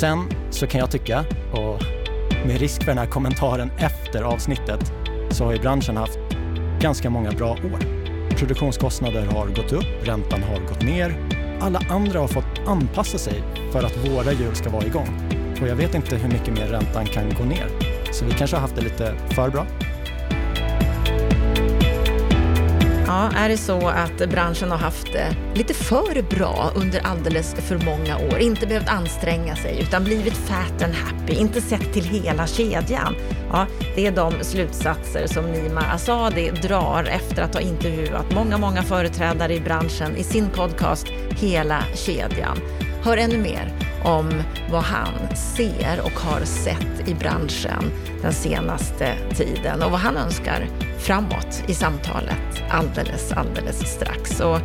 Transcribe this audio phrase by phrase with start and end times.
[0.00, 1.82] Sen så kan jag tycka, och
[2.46, 4.92] med risk för den här kommentaren efter avsnittet,
[5.30, 6.18] så har ju branschen haft
[6.80, 7.78] ganska många bra år.
[8.36, 11.28] Produktionskostnader har gått upp, räntan har gått ner.
[11.60, 13.42] Alla andra har fått anpassa sig
[13.72, 15.08] för att våra hjul ska vara igång.
[15.62, 17.66] Och jag vet inte hur mycket mer räntan kan gå ner.
[18.12, 19.66] Så vi kanske har haft det lite för bra.
[23.10, 27.78] Ja, är det så att branschen har haft det lite för bra under alldeles för
[27.78, 32.46] många år, inte behövt anstränga sig utan blivit fat and happy, inte sett till hela
[32.46, 33.14] kedjan?
[33.52, 38.82] Ja, det är de slutsatser som Nima Asadi drar efter att ha intervjuat många, många
[38.82, 42.58] företrädare i branschen i sin podcast Hela kedjan.
[43.02, 49.82] Hör ännu mer om vad han ser och har sett i branschen den senaste tiden
[49.82, 50.68] och vad han önskar
[50.98, 54.40] framåt i samtalet alldeles, alldeles strax.
[54.40, 54.58] Och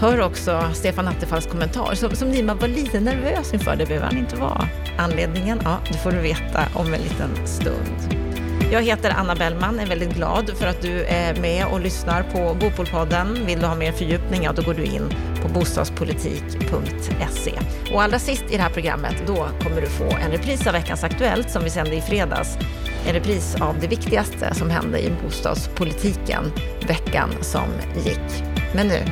[0.00, 3.76] hör också Stefan Attefalls kommentar som, som Nima var lite nervös inför.
[3.76, 4.68] Det behöver han inte vara.
[4.98, 5.60] Anledningen?
[5.64, 8.29] Ja, det får du veta om en liten stund.
[8.72, 12.54] Jag heter Anna Bellman, är väldigt glad för att du är med och lyssnar på
[12.54, 13.46] Bopolpodden.
[13.46, 17.52] Vill du ha mer fördjupning, ja, då går du in på bostadspolitik.se.
[17.92, 21.04] Och allra sist i det här programmet, då kommer du få en repris av veckans
[21.04, 22.58] Aktuellt som vi sände i fredags.
[23.06, 26.52] En repris av det viktigaste som hände i bostadspolitiken
[26.86, 27.68] veckan som
[28.04, 28.44] gick.
[28.74, 29.04] Men nu,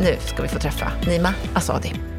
[0.00, 2.15] nu ska vi få träffa Nima Asadi.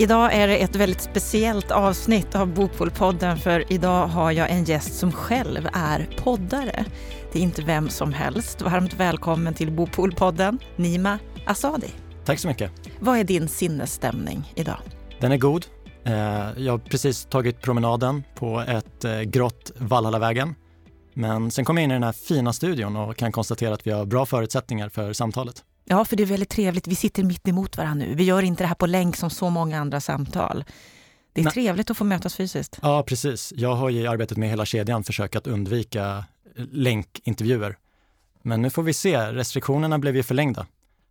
[0.00, 4.98] Idag är det ett väldigt speciellt avsnitt av Bopolpodden för idag har jag en gäst
[4.98, 6.84] som själv är poddare.
[7.32, 8.62] Det är inte vem som helst.
[8.62, 11.90] Varmt välkommen till Bopolpodden, Nima Asadi.
[12.24, 12.72] Tack så mycket.
[13.00, 14.78] Vad är din sinnesstämning idag?
[15.20, 15.66] Den är god.
[16.04, 16.14] Eh,
[16.56, 20.54] jag har precis tagit promenaden på ett eh, grått Valhallavägen.
[21.14, 23.90] Men sen kom jag in i den här fina studion och kan konstatera att vi
[23.90, 25.64] har bra förutsättningar för samtalet.
[25.88, 26.86] Ja, för det är väldigt trevligt.
[26.86, 28.14] Vi sitter mitt emot varandra nu.
[28.14, 30.64] Vi gör inte det här på länk som så många andra samtal.
[31.32, 31.52] Det är Nej.
[31.52, 32.78] trevligt att få mötas fysiskt.
[32.82, 33.52] Ja, precis.
[33.56, 36.24] Jag har i arbetet med hela kedjan försökt att undvika
[36.70, 37.76] länkintervjuer.
[38.42, 39.16] Men nu får vi se.
[39.32, 40.66] Restriktionerna blev ju förlängda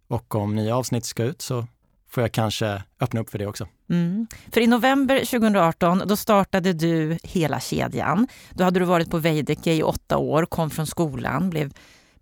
[0.07, 1.67] och om nya avsnitt ska ut så
[2.09, 3.67] får jag kanske öppna upp för det också.
[3.89, 4.27] Mm.
[4.51, 8.27] För i november 2018 då startade du hela kedjan.
[8.51, 11.73] Då hade du varit på Veidekke i åtta år, kom från skolan, blev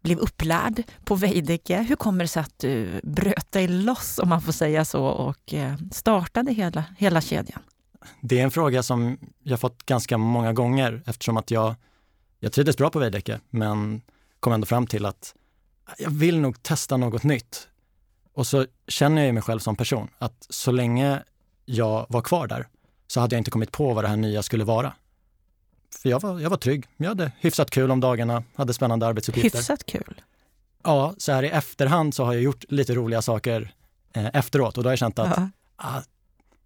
[0.06, 1.82] blev upplärd på Veidekke.
[1.82, 5.54] Hur kommer det sig att du bröt dig loss, om man får säga så, och
[5.54, 7.62] eh, startade hela, hela kedjan?
[8.22, 11.76] Det är en fråga som jag fått ganska många gånger eftersom att jag,
[12.40, 14.02] jag trivdes bra på Veidekke, men
[14.40, 15.36] kom ändå fram till att
[15.98, 17.68] jag vill nog testa något nytt.
[18.34, 21.24] Och så känner jag mig själv som person, att så länge
[21.66, 22.68] jag var kvar där
[23.08, 24.94] så hade jag inte kommit på vad det här nya skulle vara.
[26.02, 26.88] För jag var, jag var trygg.
[26.98, 29.60] Jag hade hyfsat kul om dagarna, hade spännande arbetsuppgifter.
[29.60, 30.22] Hyfsat kul?
[30.84, 33.74] Ja, så här i efterhand så har jag gjort lite roliga saker
[34.14, 35.50] eh, efteråt och då har jag känt att ja.
[35.76, 36.02] ah,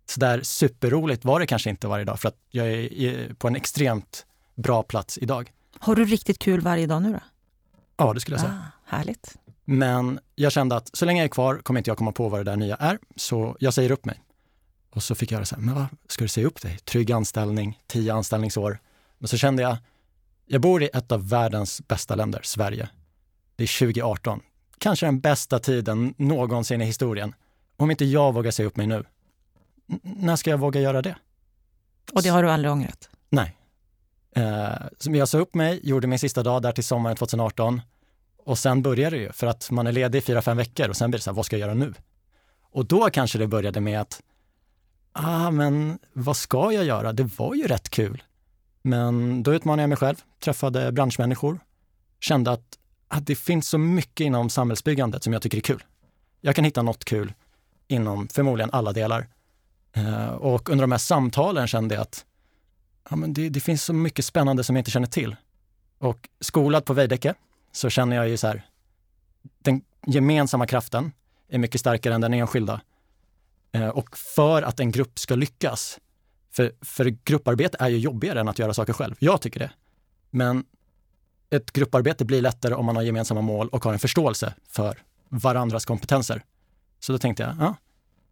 [0.05, 3.47] så där superroligt var det kanske inte varje dag för att jag är i, på
[3.47, 4.25] en extremt
[4.55, 5.51] bra plats idag.
[5.79, 7.19] Har du riktigt kul varje dag nu då?
[7.97, 8.63] Ja, det skulle jag säga.
[8.65, 9.37] Ah, härligt.
[9.65, 12.39] Men jag kände att så länge jag är kvar kommer inte jag komma på vad
[12.39, 14.23] det där nya är, så jag säger upp mig.
[14.89, 16.77] Och så fick jag höra så här, men vad ska du säga upp dig?
[16.77, 18.79] Trygg anställning, tio anställningsår.
[19.19, 19.77] Men så kände jag,
[20.45, 22.89] jag bor i ett av världens bästa länder, Sverige.
[23.55, 24.41] Det är 2018.
[24.77, 27.35] Kanske den bästa tiden någonsin i historien.
[27.77, 29.03] Om inte jag vågar säga upp mig nu,
[30.01, 31.15] när ska jag våga göra det?
[32.13, 33.09] Och det har du aldrig ångrat?
[33.29, 33.55] Nej.
[34.35, 37.81] Eh, jag sa upp mig, gjorde min sista dag där till sommaren 2018
[38.45, 40.97] och sen började det ju, för att man är ledig i fyra, fem veckor och
[40.97, 41.93] sen blir det så här, vad ska jag göra nu?
[42.71, 44.21] Och då kanske det började med att,
[45.11, 47.13] ah men vad ska jag göra?
[47.13, 48.23] Det var ju rätt kul.
[48.81, 51.59] Men då utmanade jag mig själv, träffade branschmänniskor,
[52.19, 55.83] kände att, att det finns så mycket inom samhällsbyggandet som jag tycker är kul.
[56.41, 57.33] Jag kan hitta något kul
[57.87, 59.27] inom förmodligen alla delar.
[59.93, 62.25] Eh, och under de här samtalen kände jag att
[63.09, 65.35] ja, men det, det, finns så mycket spännande som jag inte känner till.
[65.97, 67.33] Och skolad på Veidekke
[67.71, 68.65] så känner jag ju så här,
[69.59, 71.11] den gemensamma kraften
[71.49, 72.81] är mycket starkare än den enskilda.
[73.71, 75.99] Eh, och för att en grupp ska lyckas
[76.51, 79.15] för, för grupparbete är ju jobbigare än att göra saker själv.
[79.19, 79.71] Jag tycker det.
[80.29, 80.63] Men
[81.49, 84.97] ett grupparbete blir lättare om man har gemensamma mål och har en förståelse för
[85.29, 86.43] varandras kompetenser.
[86.99, 87.75] Så då tänkte jag, ja,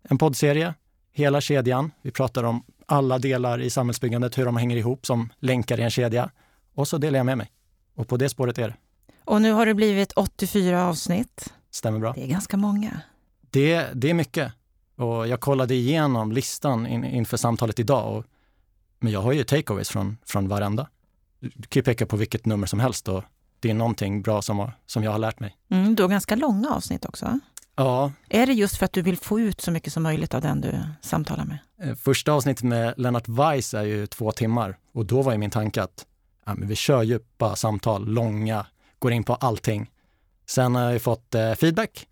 [0.03, 0.73] en poddserie,
[1.11, 1.91] hela kedjan.
[2.01, 5.89] Vi pratar om alla delar i samhällsbyggandet, hur de hänger ihop som länkar i en
[5.89, 6.31] kedja.
[6.73, 7.51] Och så delar jag med mig.
[7.95, 8.75] Och på det spåret är det.
[9.25, 11.53] Och nu har det blivit 84 avsnitt.
[11.71, 12.13] Stämmer bra.
[12.13, 13.01] Det är ganska många.
[13.41, 14.53] Det, det är mycket.
[14.97, 18.17] Och jag kollade igenom listan in, inför samtalet idag.
[18.17, 18.25] Och,
[18.99, 20.87] men jag har ju takeaways från, från varenda.
[21.39, 23.23] Du kan ju peka på vilket nummer som helst och
[23.59, 25.57] det är någonting bra som, som jag har lärt mig.
[25.69, 27.39] Mm, du har ganska långa avsnitt också.
[27.75, 28.11] Ja.
[28.29, 30.61] Är det just för att du vill få ut så mycket som möjligt av den
[30.61, 31.57] du samtalar med?
[31.81, 35.49] Eh, första avsnittet med Lennart Weiss är ju två timmar och då var ju min
[35.49, 36.05] tanke att
[36.45, 38.65] ja, men vi kör djupa samtal, långa,
[38.99, 39.91] går in på allting.
[40.45, 42.07] Sen har jag fått eh, feedback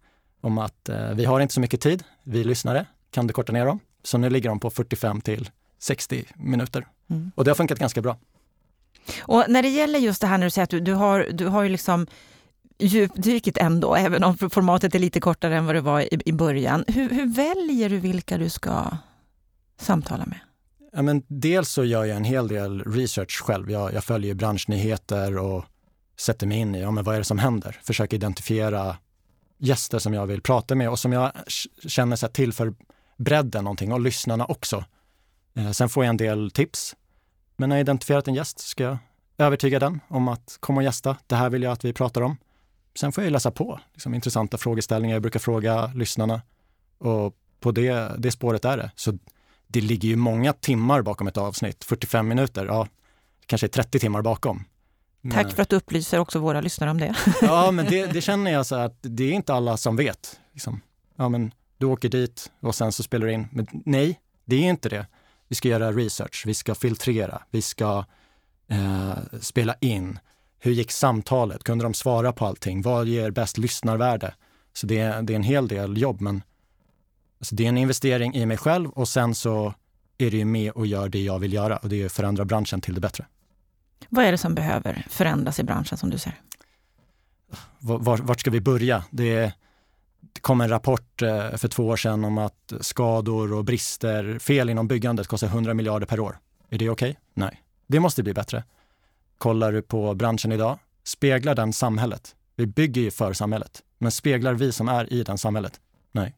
[0.45, 3.65] om att eh, vi har inte så mycket tid, vi lyssnare, kan du korta ner
[3.65, 3.79] dem?
[4.03, 5.49] Så nu ligger de på 45 till
[5.79, 6.87] 60 minuter.
[7.09, 7.31] Mm.
[7.35, 8.17] Och det har funkat ganska bra.
[9.19, 11.45] Och när det gäller just det här när du säger att du, du har, du
[11.45, 12.07] har ju liksom
[12.77, 16.85] djupdyket ändå, även om formatet är lite kortare än vad det var i, i början.
[16.87, 18.97] Hur, hur väljer du vilka du ska
[19.79, 20.39] samtala med?
[20.93, 23.71] Ja, men dels så gör jag en hel del research själv.
[23.71, 25.65] Jag, jag följer branschnyheter och
[26.19, 27.79] sätter mig in i ja, men vad är det som händer.
[27.83, 28.97] Försöker identifiera
[29.57, 31.31] gäster som jag vill prata med och som jag
[31.87, 32.73] känner sig till för
[33.17, 34.85] bredden någonting och lyssnarna också.
[35.55, 36.95] Eh, sen får jag en del tips.
[37.57, 38.97] Men när jag identifierat en gäst ska jag
[39.37, 41.17] övertyga den om att komma och gästa.
[41.27, 42.37] Det här vill jag att vi pratar om.
[42.95, 45.15] Sen får jag läsa på liksom, intressanta frågeställningar.
[45.15, 46.41] Jag brukar fråga lyssnarna
[46.97, 48.91] och på det, det spåret är det.
[48.95, 49.17] Så
[49.67, 51.83] det ligger ju många timmar bakom ett avsnitt.
[51.83, 52.87] 45 minuter, ja,
[53.45, 54.63] kanske 30 timmar bakom.
[55.33, 57.15] Tack för att du upplyser också våra lyssnare om det.
[57.41, 60.39] ja, men det, det, känner jag så att det är inte alla som vet.
[60.53, 60.81] Liksom.
[61.15, 63.47] Ja, men du åker dit och sen så spelar du in.
[63.51, 65.07] Men nej, det är inte det.
[65.47, 68.05] Vi ska göra research, vi ska filtrera, vi ska
[68.67, 70.19] eh, spela in.
[70.59, 71.63] Hur gick samtalet?
[71.63, 72.81] Kunde de svara på allting?
[72.81, 74.33] Vad ger bäst lyssnarvärde?
[74.73, 76.43] Så det, det är en hel del jobb, men
[77.39, 79.73] alltså det är en investering i mig själv och sen så
[80.17, 82.45] är det ju med och gör det jag vill göra och det är att förändra
[82.45, 83.25] branschen till det bättre.
[84.09, 86.41] Vad är det som behöver förändras i branschen som du ser?
[87.79, 89.03] Var, vart ska vi börja?
[89.11, 89.53] Det,
[90.19, 94.69] det kom en rapport eh, för två år sedan om att skador och brister, fel
[94.69, 96.39] inom byggandet kostar 100 miljarder per år.
[96.69, 97.09] Är det okej?
[97.09, 97.21] Okay?
[97.33, 97.61] Nej.
[97.87, 98.63] Det måste bli bättre.
[99.37, 102.35] Kollar du på branschen idag, speglar den samhället?
[102.55, 105.79] Vi bygger ju för samhället, men speglar vi som är i den samhället?
[106.11, 106.35] Nej.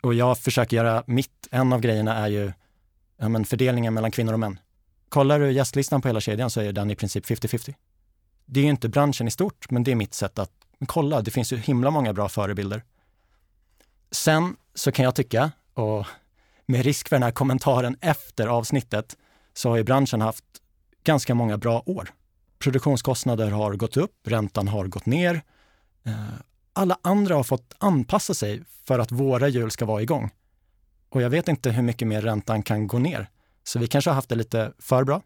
[0.00, 2.52] Och jag försöker göra mitt, en av grejerna är ju
[3.16, 4.58] ja, men fördelningen mellan kvinnor och män.
[5.12, 7.74] Kollar du gästlistan på hela kedjan så är den i princip 50-50.
[8.44, 10.50] Det är ju inte branschen i stort, men det är mitt sätt att
[10.86, 12.82] kolla, det finns ju himla många bra förebilder.
[14.10, 16.06] Sen så kan jag tycka, och
[16.66, 19.16] med risk för den här kommentaren efter avsnittet,
[19.54, 20.44] så har ju branschen haft
[21.04, 22.08] ganska många bra år.
[22.58, 25.42] Produktionskostnader har gått upp, räntan har gått ner.
[26.04, 26.14] Eh,
[26.72, 30.30] alla andra har fått anpassa sig för att våra hjul ska vara igång.
[31.08, 33.28] Och jag vet inte hur mycket mer räntan kan gå ner.
[33.64, 35.22] Så vi kanske har haft det lite för bra.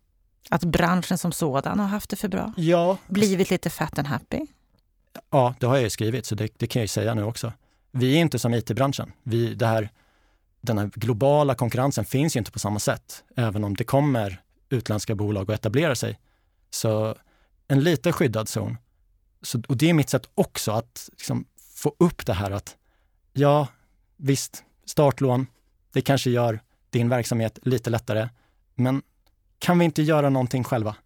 [0.50, 2.52] Att branschen som sådan har haft det för bra?
[2.56, 2.98] Ja.
[3.08, 4.40] Blivit lite fat and happy?
[5.30, 7.52] Ja, det har jag ju skrivit, så det, det kan jag ju säga nu också.
[7.90, 9.12] Vi är inte som it-branschen.
[9.22, 9.90] Vi, det här,
[10.60, 15.14] den här globala konkurrensen finns ju inte på samma sätt, även om det kommer utländska
[15.14, 16.18] bolag och etablerar sig.
[16.70, 17.14] Så
[17.68, 18.78] en lite skyddad zon.
[19.42, 21.44] Så, och det är mitt sätt också att liksom
[21.74, 22.76] få upp det här att
[23.32, 23.68] ja,
[24.16, 25.46] visst, startlån,
[25.92, 26.60] det kanske gör
[26.98, 28.28] din verksamhet lite lättare,
[28.74, 29.02] men
[29.58, 30.96] kan vi inte göra någonting själva?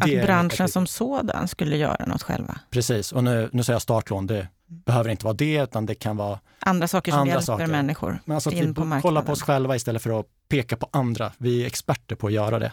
[0.00, 2.60] Att branschen som sådan skulle göra något själva?
[2.70, 6.16] Precis, och nu, nu säger jag startlån, det behöver inte vara det, utan det kan
[6.16, 7.66] vara andra saker som andra hjälper saker.
[7.66, 9.02] människor Men alltså in på marknaden.
[9.02, 11.32] Kolla på oss själva istället för att peka på andra.
[11.38, 12.72] Vi är experter på att göra det.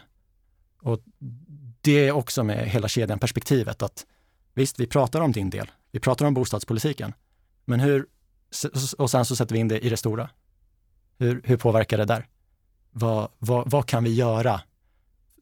[0.82, 1.00] Och
[1.82, 4.06] det är också med hela kedjan perspektivet att
[4.54, 5.72] visst, vi pratar om din del.
[5.92, 7.14] Vi pratar om bostadspolitiken.
[7.66, 8.06] Men hur,
[8.98, 10.30] och sen så sätter vi in det i det stora.
[11.20, 12.26] Hur, hur påverkar det där?
[12.92, 14.62] Vad, vad, vad kan vi göra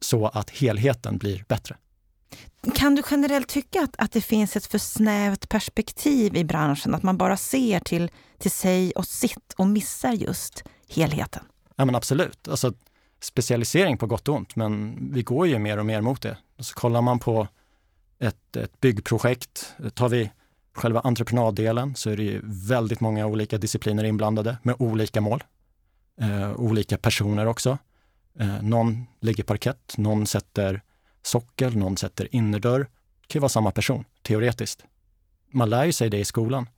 [0.02, 1.76] så att helheten blir bättre?
[2.76, 6.96] Kan du generellt tycka att, att det finns ett för snävt perspektiv i branschen?
[6.96, 11.44] Att man bara ser till, till sig och sitt och missar just helheten?
[11.76, 12.48] Ja men absolut.
[12.48, 12.74] Alltså,
[13.22, 16.38] specialisering på gott och ont, men vi går ju mer och mer mot det.
[16.60, 17.48] Så kollar man på
[18.20, 20.32] ett, ett byggprojekt, tar vi
[20.74, 25.44] själva entreprenaddelen så är det ju väldigt många olika discipliner inblandade med olika mål.
[26.22, 27.78] Eh, olika personer också.
[28.40, 30.82] Eh, någon lägger parkett, någon sätter
[31.22, 32.80] sockel, någon sätter innerdörr.
[32.80, 34.86] Det kan ju vara samma person, teoretiskt.
[35.52, 36.70] Man lär ju sig det i skolan.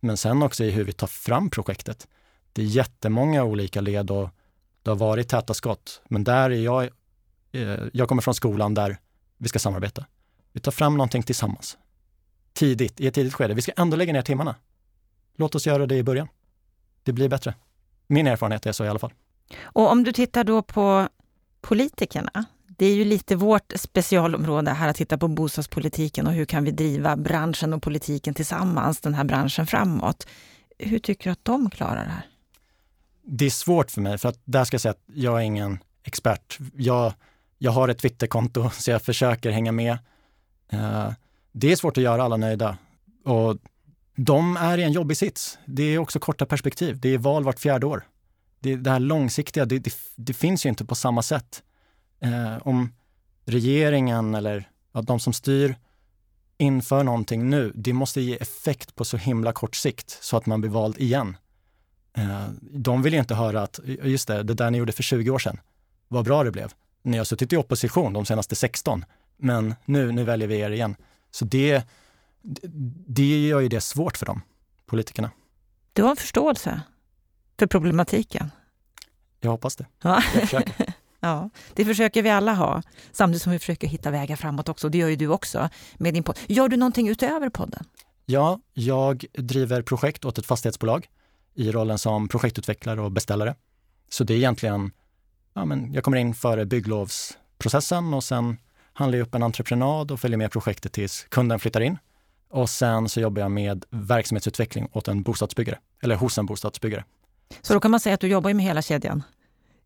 [0.00, 2.08] Men sen också i hur vi tar fram projektet.
[2.52, 4.30] Det är jättemånga olika led och
[4.82, 6.02] det har varit täta skott.
[6.08, 6.90] Men där är jag,
[7.52, 8.98] eh, jag kommer från skolan där
[9.38, 10.06] vi ska samarbeta.
[10.52, 11.78] Vi tar fram någonting tillsammans.
[12.52, 13.54] Tidigt, i ett tidigt skede.
[13.54, 14.54] Vi ska ändå lägga ner timmarna.
[15.36, 16.28] Låt oss göra det i början.
[17.02, 17.54] Det blir bättre.
[18.10, 19.12] Min erfarenhet är så i alla fall.
[19.62, 21.08] Och om du tittar då på
[21.60, 26.64] politikerna, det är ju lite vårt specialområde här att titta på bostadspolitiken och hur kan
[26.64, 30.26] vi driva branschen och politiken tillsammans, den här branschen framåt.
[30.78, 32.26] Hur tycker du att de klarar det här?
[33.22, 35.78] Det är svårt för mig, för att där ska jag säga att jag är ingen
[36.02, 36.58] expert.
[36.76, 37.12] Jag,
[37.58, 39.98] jag har ett Twitterkonto, så jag försöker hänga med.
[40.72, 41.10] Uh,
[41.52, 42.76] det är svårt att göra alla nöjda.
[43.24, 43.56] Och
[44.16, 45.58] de är i en jobbig sits.
[45.66, 47.00] Det är också korta perspektiv.
[47.00, 48.04] Det är val vart fjärde år.
[48.60, 51.62] Det, det här långsiktiga, det, det, det, finns ju inte på samma sätt.
[52.20, 52.92] Eh, om
[53.44, 55.74] regeringen eller ja, de som styr
[56.58, 60.60] inför någonting nu, det måste ge effekt på så himla kort sikt så att man
[60.60, 61.36] blir vald igen.
[62.16, 65.30] Eh, de vill ju inte höra att, just det, det där ni gjorde för 20
[65.30, 65.60] år sedan,
[66.08, 66.72] vad bra det blev.
[67.02, 69.04] Ni har suttit i opposition de senaste 16,
[69.36, 70.96] men nu, nu väljer vi er igen.
[71.30, 71.84] Så det,
[73.06, 74.42] det gör ju det svårt för dem,
[74.86, 75.30] politikerna.
[75.92, 76.82] Du har en förståelse
[77.58, 78.50] för problematiken?
[79.40, 79.86] Jag hoppas det.
[80.02, 80.22] Ja.
[81.22, 82.82] Ja, det försöker vi alla ha,
[83.12, 84.88] samtidigt som vi försöker hitta vägar framåt också.
[84.88, 86.38] Det gör ju du också med din podd.
[86.46, 87.84] Gör du någonting utöver podden?
[88.26, 91.08] Ja, jag driver projekt åt ett fastighetsbolag
[91.54, 93.54] i rollen som projektutvecklare och beställare.
[94.08, 94.90] Så det är egentligen,
[95.54, 98.56] ja, men jag kommer in före bygglovsprocessen och sen
[98.92, 101.98] handlar jag upp en entreprenad och följer med projektet tills kunden flyttar in.
[102.50, 107.04] Och sen så jobbar jag med verksamhetsutveckling åt en bostadsbyggare, eller hos en bostadsbyggare.
[107.62, 109.22] Så då kan man säga att du jobbar med hela kedjan?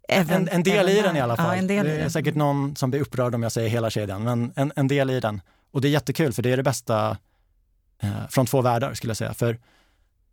[0.08, 1.56] Även, en, en, del i den i alla fall.
[1.56, 4.72] Ja, det är säkert någon som blir upprörd om jag säger hela kedjan, men en,
[4.76, 5.40] en del i den.
[5.70, 7.16] Och det är jättekul, för det är det bästa
[8.02, 9.34] eh, från två världar skulle jag säga.
[9.34, 9.58] För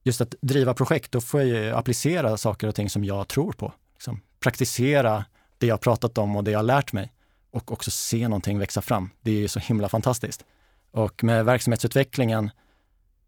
[0.04, 3.52] just att driva projekt, då får jag ju applicera saker och ting som jag tror
[3.52, 3.74] på.
[3.94, 5.26] Liksom, praktisera
[5.58, 7.14] det jag pratat om och det jag lärt mig
[7.52, 9.10] och också se någonting växa fram.
[9.22, 10.46] Det är ju så himla fantastiskt.
[10.92, 12.52] Och med verksamhetsutvecklingen,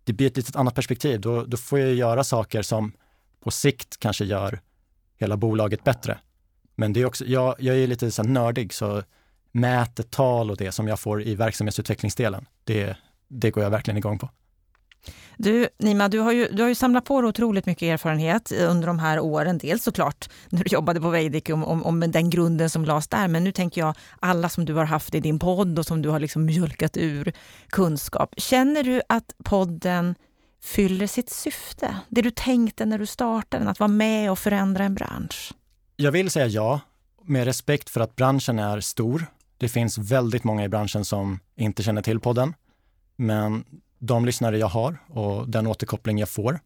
[0.03, 1.21] det blir ett litet annat perspektiv.
[1.21, 2.93] Då, då får jag göra saker som
[3.39, 4.61] på sikt kanske gör
[5.19, 6.17] hela bolaget bättre.
[6.75, 9.03] Men det är också, jag, jag är lite så nördig, så
[9.51, 14.29] mätetal och det som jag får i verksamhetsutvecklingsdelen, det, det går jag verkligen igång på.
[15.37, 18.87] Du, Nima, du har, ju, du har ju samlat på dig otroligt mycket erfarenhet under
[18.87, 19.57] de här åren.
[19.57, 23.27] Dels såklart när du jobbade på Veidekke om, om, om, den grunden som lades där.
[23.27, 26.09] Men nu tänker jag alla som du har haft i din podd och som du
[26.09, 27.33] har liksom mjölkat ur
[27.69, 28.33] kunskap.
[28.37, 30.15] Känner du att podden
[30.63, 31.97] fyller sitt syfte?
[32.09, 35.53] Det du tänkte när du startade den, att vara med och förändra en bransch?
[35.95, 36.79] Jag vill säga ja,
[37.23, 39.25] med respekt för att branschen är stor.
[39.57, 42.53] Det finns väldigt många i branschen som inte känner till podden.
[43.15, 43.65] Men
[44.05, 46.59] de lyssnare jag har och den återkoppling jag får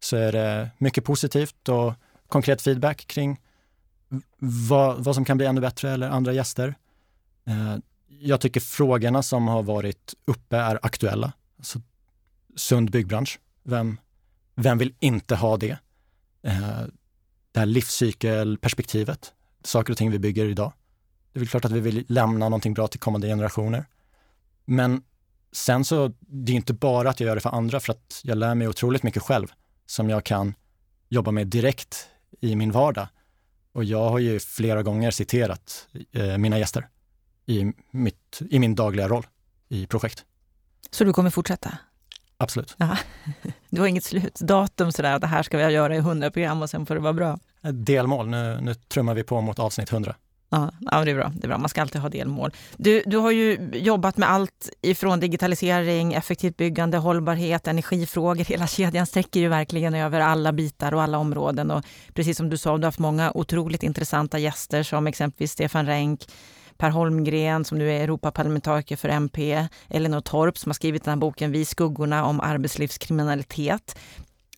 [0.00, 1.92] så är det mycket positivt och
[2.28, 3.40] konkret feedback kring
[4.68, 6.74] vad, vad som kan bli ännu bättre eller andra gäster.
[7.46, 11.32] Eh, jag tycker frågorna som har varit uppe är aktuella.
[11.58, 11.80] Alltså,
[12.56, 14.00] sund byggbransch, vem,
[14.54, 15.78] vem vill inte ha det?
[16.42, 16.82] Eh,
[17.52, 19.32] det här livscykelperspektivet,
[19.64, 20.72] saker och ting vi bygger idag.
[21.32, 23.86] Det är väl klart att vi vill lämna någonting bra till kommande generationer.
[24.64, 25.02] Men
[25.54, 28.38] sen så, det är inte bara att jag gör det för andra, för att jag
[28.38, 29.46] lär mig otroligt mycket själv
[29.86, 30.54] som jag kan
[31.08, 32.08] jobba med direkt
[32.40, 33.08] i min vardag.
[33.72, 36.88] Och jag har ju flera gånger citerat eh, mina gäster
[37.46, 39.26] i, mitt, i min dagliga roll
[39.68, 40.24] i projekt.
[40.90, 41.78] Så du kommer fortsätta?
[42.36, 42.74] Absolut.
[42.78, 42.96] Ja.
[43.68, 46.86] Du har inget slutdatum sådär, det här ska vi göra i 100 program och sen
[46.86, 47.38] får det vara bra?
[47.72, 50.14] Delmål, nu, nu trummar vi på mot avsnitt 100.
[50.54, 51.32] Ja, ja det, är bra.
[51.34, 51.58] det är bra.
[51.58, 52.50] Man ska alltid ha delmål.
[52.76, 58.44] Du, du har ju jobbat med allt ifrån digitalisering, effektivt byggande, hållbarhet, energifrågor.
[58.44, 61.70] Hela kedjan sträcker ju verkligen över alla bitar och alla områden.
[61.70, 65.86] Och precis som du sa, du har haft många otroligt intressanta gäster som exempelvis Stefan
[65.86, 66.26] Renk,
[66.76, 71.20] Per Holmgren som nu är Europaparlamentariker för MP, Elinor Torp som har skrivit den här
[71.20, 73.98] boken Vi skuggorna om arbetslivskriminalitet.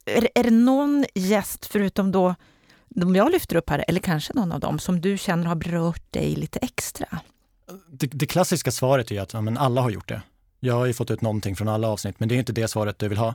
[0.05, 2.35] Är, är det någon gäst, förutom då
[3.01, 6.13] de jag lyfter upp här, eller kanske någon av dem, som du känner har berört
[6.13, 7.19] dig lite extra?
[7.91, 10.23] Det, det klassiska svaret är att ja, men alla har gjort det.
[10.61, 12.99] Jag har ju fått ut någonting från alla avsnitt, men det är inte det svaret
[12.99, 13.35] du vill ha.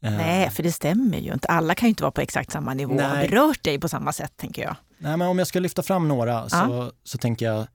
[0.00, 1.48] Eh, Nej, för det stämmer ju inte.
[1.48, 4.12] Alla kan ju inte vara på exakt samma nivå och ha berört dig på samma
[4.12, 4.76] sätt, tänker jag.
[4.98, 6.48] Nej, men om jag ska lyfta fram några ja.
[6.48, 7.66] så, så tänker jag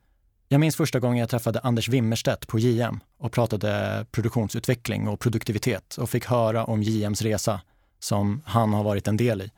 [0.51, 5.97] jag minns första gången jag träffade Anders Wimmerstedt på JM och pratade produktionsutveckling och produktivitet
[5.97, 7.61] och fick höra om JMs resa
[7.99, 9.51] som han har varit en del i.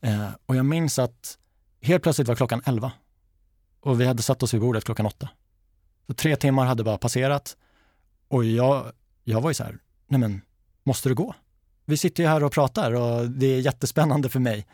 [0.00, 1.38] Eh, och jag minns att
[1.80, 2.92] helt plötsligt var klockan 11
[3.80, 5.28] och vi hade satt oss vid bordet klockan 8.
[6.06, 7.56] Så tre timmar hade bara passerat
[8.28, 8.92] och jag,
[9.24, 10.40] jag var ju så här, nej men,
[10.82, 11.34] måste du gå?
[11.84, 14.66] Vi sitter ju här och pratar och det är jättespännande för mig.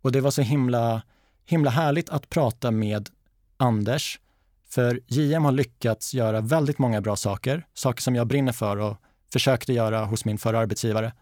[0.00, 1.02] Och det var så himla,
[1.44, 3.08] himla härligt att prata med
[3.56, 4.20] Anders,
[4.68, 8.96] för JM har lyckats göra väldigt många bra saker, saker som jag brinner för och
[9.32, 11.12] försökte göra hos min förra arbetsgivare.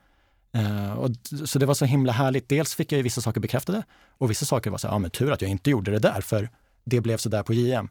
[0.57, 1.11] Uh, och,
[1.49, 2.49] så det var så himla härligt.
[2.49, 3.83] Dels fick jag ju vissa saker bekräftade
[4.19, 6.51] och vissa saker var så ja men tur att jag inte gjorde det där, för
[6.85, 7.89] det blev så där på JM.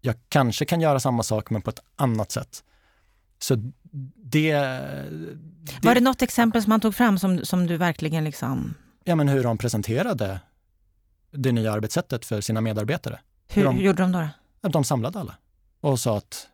[0.00, 2.64] Jag kanske kan göra samma sak, men på ett annat sätt.
[3.38, 3.72] Så det,
[4.52, 5.82] det...
[5.82, 8.74] Var det något exempel som han tog fram som, som du verkligen liksom...
[9.04, 10.40] Ja, men hur de presenterade
[11.30, 13.20] det nya arbetssättet för sina medarbetare.
[13.48, 14.28] Hur, hur de, gjorde de då?
[14.68, 15.36] De samlade alla
[15.80, 16.48] och sa att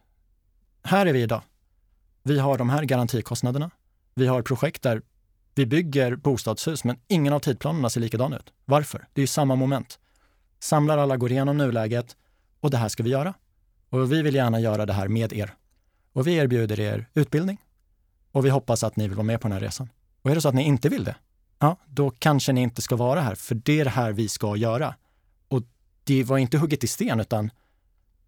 [0.82, 1.42] här är vi idag.
[2.22, 3.70] Vi har de här garantikostnaderna.
[4.14, 5.02] Vi har projekt där
[5.58, 8.52] vi bygger bostadshus, men ingen av tidplanerna ser likadan ut.
[8.64, 9.06] Varför?
[9.12, 9.98] Det är ju samma moment.
[10.60, 12.16] Samlar alla, går igenom nuläget
[12.60, 13.34] och det här ska vi göra.
[13.90, 15.54] Och vi vill gärna göra det här med er.
[16.12, 17.58] Och vi erbjuder er utbildning
[18.32, 19.88] och vi hoppas att ni vill vara med på den här resan.
[20.22, 21.16] Och är det så att ni inte vill det,
[21.58, 24.56] ja, då kanske ni inte ska vara här, för det är det här vi ska
[24.56, 24.94] göra.
[25.48, 25.62] Och
[26.04, 27.50] det var inte hugget i sten, utan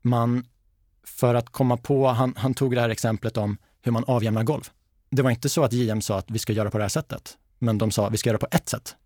[0.03, 0.45] man,
[1.05, 4.71] för att komma på, han, han tog det här exemplet om hur man avjämnar golv.
[5.11, 7.39] Det var inte så att JM sa att vi ska göra på det här sättet,
[7.59, 8.97] men de sa att vi ska göra på ett sätt.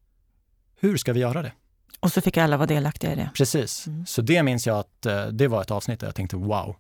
[0.81, 1.53] Hur ska vi göra det?
[2.01, 3.31] Och så fick alla vara delaktiga i det.
[3.35, 3.87] Precis.
[3.87, 4.07] Mm.
[4.07, 6.77] Så det minns jag att eh, det var ett avsnitt där jag tänkte wow.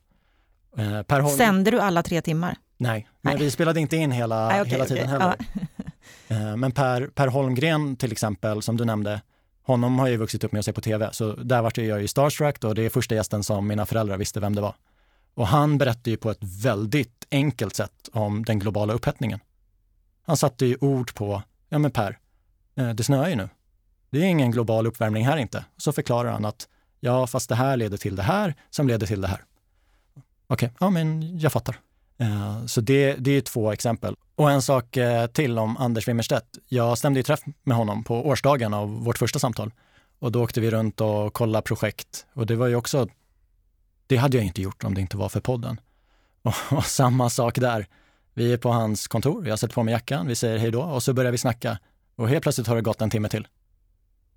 [0.76, 1.36] Eh, per Holm...
[1.36, 2.56] Sände du alla tre timmar?
[2.76, 3.44] Nej, men Nej.
[3.44, 5.18] vi spelade inte in hela, Nej, okay, hela tiden okay.
[5.18, 5.36] heller.
[5.52, 5.60] Ja.
[6.28, 9.20] Eh, men per, per Holmgren till exempel, som du nämnde,
[9.62, 12.00] honom har jag ju vuxit upp med att se på tv, så där vart jag
[12.00, 14.74] ju starstruck och det är första gästen som mina föräldrar visste vem det var.
[15.34, 19.40] Och han berättade ju på ett väldigt enkelt sätt om den globala upphettningen.
[20.22, 22.18] Han satte ju ord på, ja men Per,
[22.74, 23.48] eh, det snöar ju nu.
[24.10, 25.64] Det är ingen global uppvärmning här inte.
[25.76, 26.68] Så förklarar han att
[27.00, 29.44] ja, fast det här leder till det här som leder till det här.
[30.46, 31.76] Okej, okay, ja men jag fattar.
[32.18, 34.16] Eh, så det, det är två exempel.
[34.34, 36.58] Och en sak eh, till om Anders Wimmerstedt.
[36.68, 39.72] Jag stämde ju träff med honom på årsdagen av vårt första samtal.
[40.18, 42.26] Och då åkte vi runt och kollade projekt.
[42.34, 43.08] Och det var ju också,
[44.06, 45.80] det hade jag inte gjort om det inte var för podden.
[46.42, 47.86] Och, och samma sak där.
[48.34, 51.02] Vi är på hans kontor, jag sätter på mig jackan, vi säger hej då och
[51.02, 51.78] så börjar vi snacka.
[52.16, 53.42] Och helt plötsligt har det gått en timme till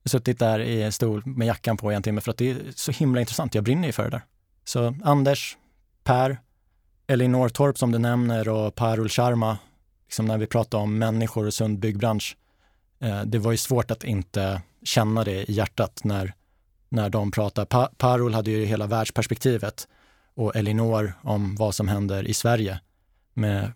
[0.03, 2.38] Jag har suttit där i en stol med jackan på i en timme för att
[2.38, 3.55] det är så himla intressant.
[3.55, 4.21] Jag brinner ju för det där.
[4.63, 5.57] Så Anders,
[6.03, 6.38] Per,
[7.07, 9.57] Elinor Torp som du nämner och Parul Sharma,
[10.05, 12.38] liksom när vi pratar om människor och sund byggbransch.
[13.00, 16.33] Eh, det var ju svårt att inte känna det i hjärtat när,
[16.89, 17.65] när de pratar.
[17.65, 19.88] Pa, Parul hade ju hela världsperspektivet
[20.36, 22.79] och Elinor om vad som händer i Sverige
[23.34, 23.72] med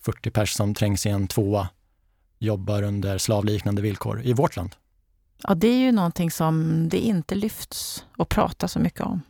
[0.00, 1.68] 40 pers som trängs i en tvåa,
[2.38, 4.76] jobbar under slavliknande villkor i vårt land.
[5.42, 9.22] Ja, det är ju någonting som det inte lyfts och pratas så mycket om.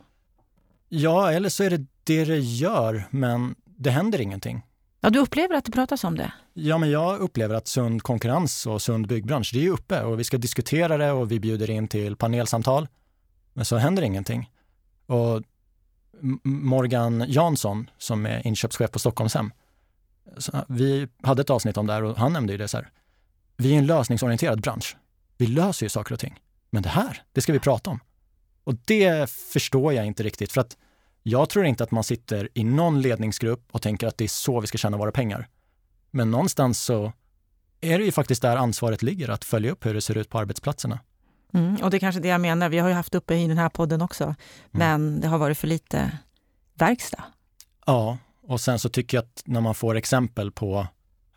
[0.89, 4.61] Ja, eller så är det det det gör, men det händer ingenting.
[4.99, 6.33] Ja, du upplever att det pratas om det?
[6.53, 10.23] Ja, men jag upplever att sund konkurrens och sund byggbransch, det är uppe och vi
[10.23, 12.87] ska diskutera det och vi bjuder in till panelsamtal.
[13.53, 14.51] Men så händer ingenting.
[15.05, 15.41] Och
[16.43, 19.51] Morgan Jansson som är inköpschef på Stockholmshem,
[20.67, 22.89] vi hade ett avsnitt om det här och han nämnde ju det så här.
[23.57, 24.97] Vi är en lösningsorienterad bransch.
[25.37, 26.39] Vi löser ju saker och ting.
[26.69, 27.99] Men det här, det ska vi prata om.
[28.63, 30.77] Och det förstår jag inte riktigt för att
[31.23, 34.59] jag tror inte att man sitter i någon ledningsgrupp och tänker att det är så
[34.59, 35.47] vi ska tjäna våra pengar.
[36.11, 37.13] Men någonstans så
[37.81, 40.39] är det ju faktiskt där ansvaret ligger, att följa upp hur det ser ut på
[40.39, 40.99] arbetsplatserna.
[41.53, 43.57] Mm, och det är kanske det jag menar, vi har ju haft uppe i den
[43.57, 44.35] här podden också, mm.
[44.71, 46.17] men det har varit för lite
[46.73, 47.23] verkstad.
[47.85, 50.87] Ja, och sen så tycker jag att när man får exempel på,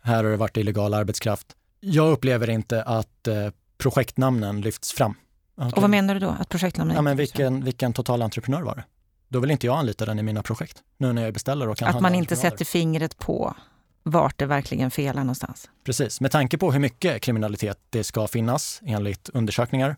[0.01, 1.47] här har det varit illegal arbetskraft.
[1.79, 5.15] Jag upplever inte att eh, projektnamnen lyfts fram.
[5.55, 5.71] Okay.
[5.71, 6.35] Och vad menar du då?
[6.39, 8.83] Att projektnamnen ja, men vilken, vilken totalentreprenör var det?
[9.27, 11.77] Då vill inte jag anlita den i mina projekt, nu när jag är beställare och
[11.77, 13.55] kan Att man inte sätter fingret på
[14.03, 15.69] vart det verkligen felar någonstans.
[15.83, 19.95] Precis, med tanke på hur mycket kriminalitet det ska finnas enligt undersökningar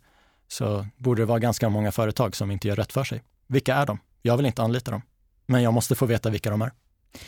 [0.52, 3.24] så borde det vara ganska många företag som inte gör rätt för sig.
[3.48, 4.00] Vilka är de?
[4.22, 5.02] Jag vill inte anlita dem,
[5.46, 6.72] men jag måste få veta vilka de är.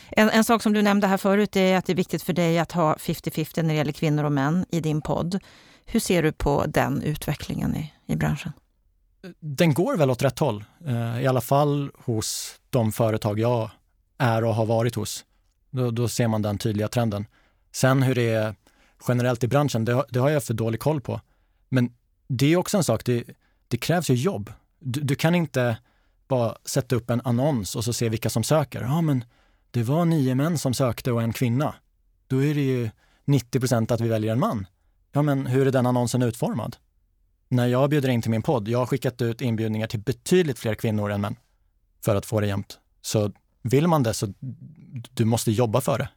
[0.09, 2.59] En, en sak som du nämnde här förut är att det är viktigt för dig
[2.59, 5.39] att ha 50-50 när det gäller kvinnor och män i din podd.
[5.85, 8.51] Hur ser du på den utvecklingen i, i branschen?
[9.39, 13.69] Den går väl åt rätt håll, eh, i alla fall hos de företag jag
[14.17, 15.25] är och har varit hos.
[15.69, 17.25] Då, då ser man den tydliga trenden.
[17.71, 18.55] Sen hur det är
[19.07, 21.21] generellt i branschen, det, det har jag för dålig koll på.
[21.69, 21.93] Men
[22.33, 23.23] det är också en sak, det,
[23.67, 24.53] det krävs ju jobb.
[24.79, 25.77] Du, du, kan inte
[26.27, 28.81] bara sätta upp en annons och så se vilka som söker.
[28.81, 29.23] Ja, men
[29.71, 31.75] det var nio män som sökte och en kvinna.
[32.27, 32.89] Då är det ju
[33.25, 34.67] 90 procent att vi väljer en man.
[35.11, 36.75] Ja, men hur är den annonsen utformad?
[37.47, 40.75] När jag bjuder in till min podd, jag har skickat ut inbjudningar till betydligt fler
[40.75, 41.35] kvinnor än män
[42.05, 42.79] för att få det jämnt.
[43.01, 44.33] Så vill man det så
[45.13, 46.09] du måste jobba för det.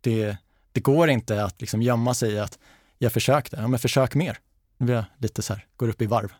[0.00, 0.36] Det,
[0.72, 2.58] det går inte att liksom gömma sig i att
[2.98, 3.56] jag försökte.
[3.56, 4.38] Ja, men försök mer.
[4.78, 6.32] Vi lite så här, går upp i varv.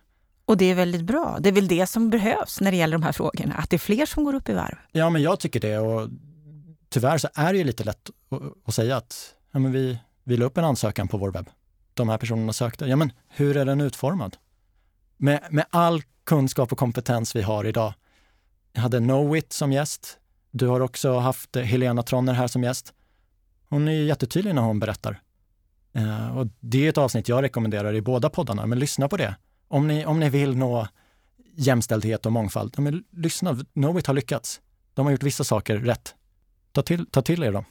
[0.45, 1.39] Och det är väldigt bra.
[1.41, 3.79] Det är väl det som behövs när det gäller de här frågorna, att det är
[3.79, 4.77] fler som går upp i varv.
[4.93, 6.09] Ja, men jag tycker det och
[6.89, 10.37] tyvärr så är det ju lite lätt att, att säga att ja, men vi, vi
[10.37, 11.51] la upp en ansökan på vår webb.
[11.95, 12.87] De här personerna sökte.
[12.87, 14.37] Ja, men hur är den utformad?
[15.17, 17.95] Med, med all kunskap och kompetens vi har idag.
[18.73, 20.19] Jag hade Knowit som gäst.
[20.51, 22.93] Du har också haft Helena Tronner här som gäst.
[23.69, 25.21] Hon är jättetydlig när hon berättar.
[25.97, 29.37] Uh, och det är ett avsnitt jag rekommenderar i båda poddarna, men lyssna på det.
[29.69, 30.89] Om ni, om ni vill nå
[31.57, 33.59] jämställdhet och mångfald, men lyssna.
[33.73, 34.61] Knowit har lyckats.
[34.95, 36.15] De har gjort vissa saker rätt.
[36.73, 37.65] Ta till, ta till er dem.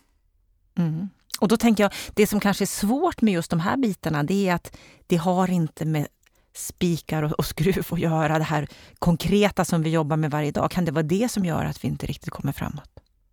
[0.77, 1.09] Mm.
[1.39, 4.47] Och då tänker jag, det som kanske är svårt med just de här bitarna, det
[4.47, 6.07] är att det har inte med
[6.55, 8.67] spikar och, och skruv att göra, det här
[8.99, 10.71] konkreta som vi jobbar med varje dag.
[10.71, 12.89] Kan det vara det som gör att vi inte riktigt kommer framåt?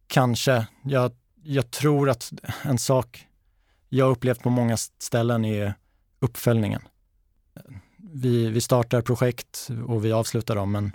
[0.07, 0.67] Kanske.
[0.83, 3.27] Jag, jag tror att en sak
[3.93, 5.75] jag upplevt på många ställen är
[6.19, 6.83] uppföljningen.
[7.97, 10.93] Vi, vi startar projekt och vi avslutar dem, men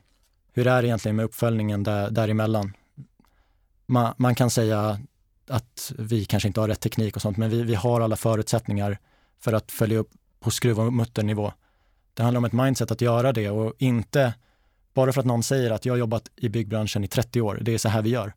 [0.53, 2.73] hur är det egentligen med uppföljningen där, däremellan?
[3.86, 4.99] Man, man kan säga
[5.47, 8.97] att vi kanske inte har rätt teknik och sånt, men vi, vi har alla förutsättningar
[9.39, 11.53] för att följa upp på skruv och mutternivå.
[12.13, 14.34] Det handlar om ett mindset att göra det och inte
[14.93, 17.73] bara för att någon säger att jag har jobbat i byggbranschen i 30 år, det
[17.73, 18.34] är så här vi gör.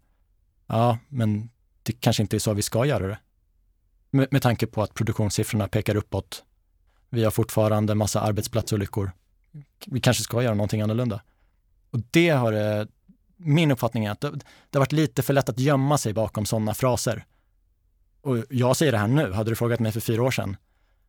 [0.67, 1.51] Ja, men
[1.83, 3.19] det kanske inte är så vi ska göra det.
[4.11, 6.45] Med, med tanke på att produktionssiffrorna pekar uppåt.
[7.11, 9.13] Vi har fortfarande massa arbetsplatsolyckor.
[9.87, 11.21] Vi kanske ska göra någonting annorlunda.
[11.91, 12.87] Och det har eh,
[13.37, 16.47] min uppfattning är att det, det har varit lite för lätt att gömma sig bakom
[16.47, 17.25] sådana fraser.
[18.21, 20.57] Och jag säger det här nu, hade du frågat mig för fyra år sedan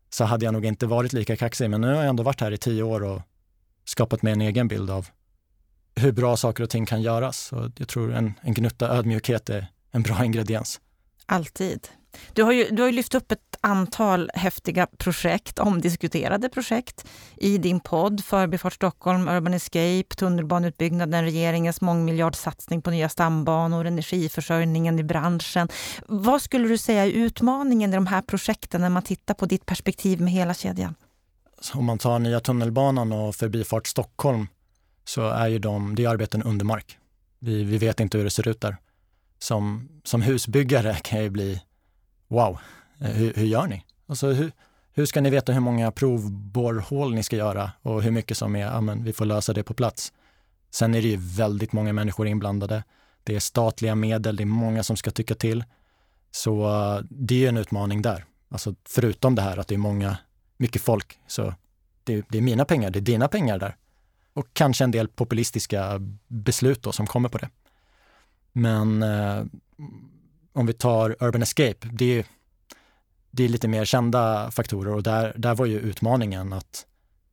[0.09, 2.51] så hade jag nog inte varit lika kaxig, men nu har jag ändå varit här
[2.51, 3.21] i tio år och
[3.85, 5.07] skapat mig en egen bild av
[5.95, 7.51] hur bra saker och ting kan göras.
[7.51, 10.81] Och jag tror en, en gnutta ödmjukhet är en bra ingrediens.
[11.25, 11.87] Alltid.
[12.33, 17.57] Du har, ju, du har ju lyft upp ett antal häftiga projekt, omdiskuterade projekt i
[17.57, 25.67] din podd Förbifart Stockholm, Urban Escape, tunnelbaneutbyggnaden, regeringens mångmiljardsatsning på nya stambanor, energiförsörjningen i branschen.
[26.07, 29.65] Vad skulle du säga är utmaningen i de här projekten när man tittar på ditt
[29.65, 30.95] perspektiv med hela kedjan?
[31.73, 34.47] Om man tar nya tunnelbanan och Förbifart Stockholm
[35.05, 36.97] så är ju de, det är arbeten under mark.
[37.39, 38.77] Vi, vi vet inte hur det ser ut där.
[39.39, 41.61] Som, som husbyggare kan jag ju bli
[42.29, 42.59] wow,
[42.99, 43.85] eh, hur, hur gör ni?
[44.07, 44.51] Alltså, hur,
[44.93, 48.59] hur ska ni veta hur många provborrhål ni ska göra och hur mycket som är,
[48.59, 50.13] ja men vi får lösa det på plats.
[50.71, 52.83] Sen är det ju väldigt många människor inblandade.
[53.23, 55.63] Det är statliga medel, det är många som ska tycka till.
[56.31, 58.25] Så eh, det är en utmaning där.
[58.49, 60.17] Alltså förutom det här att det är många,
[60.57, 61.53] mycket folk, så
[62.03, 63.75] det, det är mina pengar, det är dina pengar där.
[64.33, 67.49] Och kanske en del populistiska beslut då som kommer på det.
[68.51, 69.43] Men eh,
[70.53, 72.25] om vi tar Urban Escape, det är,
[73.31, 76.85] det är lite mer kända faktorer och där, där var ju utmaningen att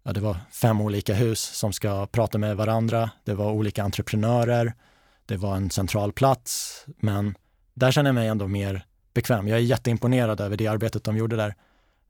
[0.02, 3.10] ja, det var fem olika hus som ska prata med varandra.
[3.24, 4.74] Det var olika entreprenörer.
[5.26, 7.34] Det var en central plats, men
[7.74, 9.48] där känner jag mig ändå mer bekväm.
[9.48, 11.54] Jag är jätteimponerad över det arbetet de gjorde där.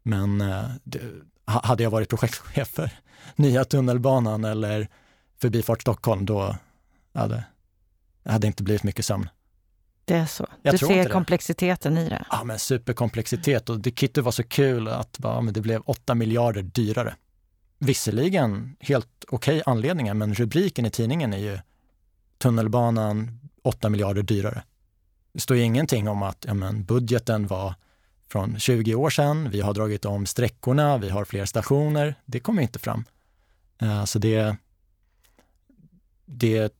[0.02, 1.00] Men eh, det,
[1.44, 2.90] hade jag varit projektchef för
[3.36, 4.88] nya tunnelbanan eller
[5.40, 6.56] Förbifart Stockholm, då
[7.14, 7.44] hade
[8.22, 9.28] det hade inte blivit mycket sömn.
[10.06, 10.46] Det är så.
[10.62, 12.24] Jag du ser komplexiteten i det.
[12.30, 16.14] Ja, men superkomplexitet och det Kitty var så kul att bara, men det blev 8
[16.14, 17.16] miljarder dyrare.
[17.78, 21.58] Visserligen helt okej okay anledningar, men rubriken i tidningen är ju
[22.38, 24.62] tunnelbanan 8 miljarder dyrare.
[25.32, 27.74] Det står ju ingenting om att ja, men budgeten var
[28.28, 32.14] från 20 år sedan, vi har dragit om sträckorna, vi har fler stationer.
[32.24, 33.04] Det kommer inte fram.
[33.82, 34.56] Uh, så det,
[36.24, 36.76] det är ett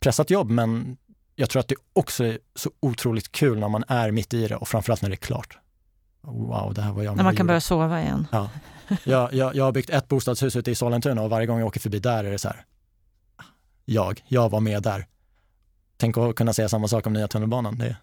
[0.00, 0.96] pressat jobb, men
[1.36, 4.56] jag tror att det också är så otroligt kul när man är mitt i det
[4.56, 5.58] och framförallt när det är klart.
[6.22, 8.26] Wow, det här var jag När man kan börja sova igen.
[8.32, 8.50] Ja.
[9.04, 11.80] Jag, jag, jag har byggt ett bostadshus ute i Sollentuna och varje gång jag åker
[11.80, 12.64] förbi där är det så här.
[13.84, 15.06] Jag, jag var med där.
[15.96, 17.78] Tänk att kunna säga samma sak om nya tunnelbanan.
[17.78, 17.96] Det är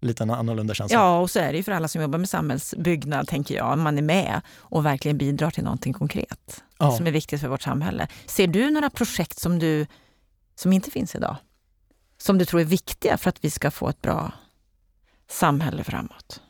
[0.00, 0.98] lite en annorlunda känsla.
[0.98, 3.78] Ja, och så är det ju för alla som jobbar med samhällsbyggnad, tänker jag.
[3.78, 6.96] Man är med och verkligen bidrar till någonting konkret ja.
[6.96, 8.08] som är viktigt för vårt samhälle.
[8.26, 9.86] Ser du några projekt som, du,
[10.54, 11.36] som inte finns idag?
[12.18, 14.32] Som du tror är viktiga för att vi ska få ett bra
[15.30, 16.42] samhälle framåt?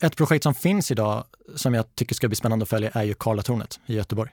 [0.00, 1.24] Ett projekt som finns idag
[1.56, 4.30] som jag tycker ska bli spännande att följa är ju Karlatornet i Göteborg.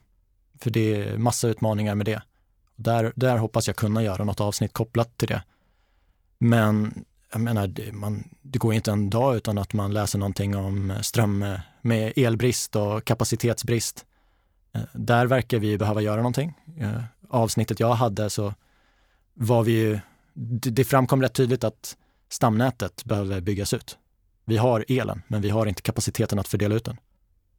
[0.59, 2.21] För det är massa utmaningar med det.
[2.75, 5.43] Där, där hoppas jag kunna göra något avsnitt kopplat till det.
[6.37, 10.55] Men jag menar, det, man, det går inte en dag utan att man läser någonting
[10.55, 11.45] om ström
[11.81, 14.05] med elbrist och kapacitetsbrist.
[14.73, 16.53] Eh, där verkar vi behöva göra någonting.
[16.79, 18.53] Eh, avsnittet jag hade så
[19.33, 19.99] var vi ju
[20.35, 21.97] det framkom rätt tydligt att
[22.29, 23.97] stamnätet behöver byggas ut.
[24.45, 26.97] Vi har elen, men vi har inte kapaciteten att fördela ut den.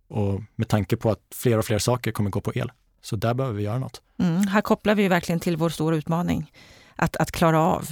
[0.08, 3.34] Och med tanke på att fler och fler saker kommer gå på el, så där
[3.34, 4.02] behöver vi göra något.
[4.18, 6.52] Mm, här kopplar vi verkligen till vår stora utmaning,
[6.96, 7.88] att, att klara av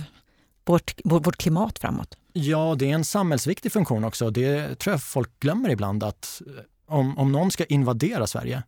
[0.65, 2.17] vårt, vårt klimat framåt.
[2.33, 4.31] Ja, det är en samhällsviktig funktion också.
[4.31, 6.53] Det tror jag folk glömmer ibland att eh,
[6.95, 8.63] om, om någon ska invadera Sverige,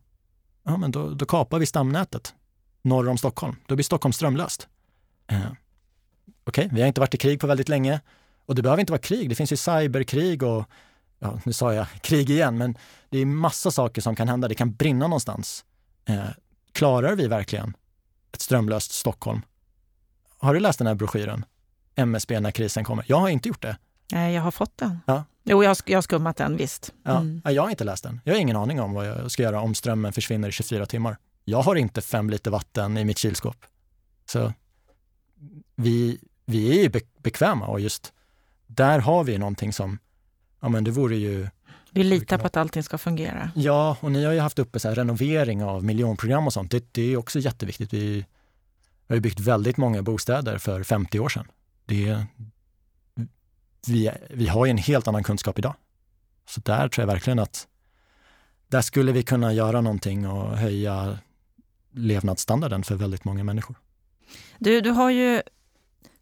[0.63, 2.33] ja, men då, då kapar vi stamnätet
[2.81, 3.55] norr om Stockholm.
[3.67, 4.67] Då blir Stockholm strömlöst.
[6.47, 8.01] Okej, okay, vi har inte varit i krig på väldigt länge.
[8.45, 10.65] Och det behöver inte vara krig, det finns ju cyberkrig och,
[11.19, 12.77] ja, nu sa jag krig igen, men
[13.09, 14.47] det är massa saker som kan hända.
[14.47, 15.65] Det kan brinna någonstans.
[16.05, 16.23] Eh,
[16.71, 17.73] klarar vi verkligen
[18.31, 19.41] ett strömlöst Stockholm?
[20.37, 21.45] Har du läst den här broschyren?
[21.95, 23.05] MSB när krisen kommer.
[23.07, 23.77] Jag har inte gjort det.
[24.11, 24.99] Nej, jag har fått den.
[25.05, 26.93] Ja, Jo, jag, jag har skummat den, visst.
[27.03, 27.41] Ja, mm.
[27.45, 28.21] Jag har inte läst den.
[28.23, 31.17] Jag har ingen aning om vad jag ska göra om strömmen försvinner i 24 timmar.
[31.45, 33.55] Jag har inte fem liter vatten i mitt kylskåp.
[34.25, 34.53] Så
[35.75, 38.13] vi, vi är ju bekväma och just
[38.67, 39.99] där har vi någonting som,
[40.59, 41.47] ja men det vore ju
[41.91, 43.51] vi litar på att allting ska fungera.
[43.55, 46.71] Ja, och ni har ju haft uppe så renovering av miljonprogram och sånt.
[46.71, 47.93] Det, det är också jätteviktigt.
[47.93, 48.25] Vi
[49.07, 51.47] har ju byggt väldigt många bostäder för 50 år sedan.
[51.85, 52.25] Det,
[53.87, 55.73] vi, vi har ju en helt annan kunskap idag.
[56.45, 57.67] Så där tror jag verkligen att
[58.67, 61.17] där skulle vi kunna göra någonting och höja
[61.91, 63.75] levnadsstandarden för väldigt många människor.
[64.59, 65.41] Du, du har ju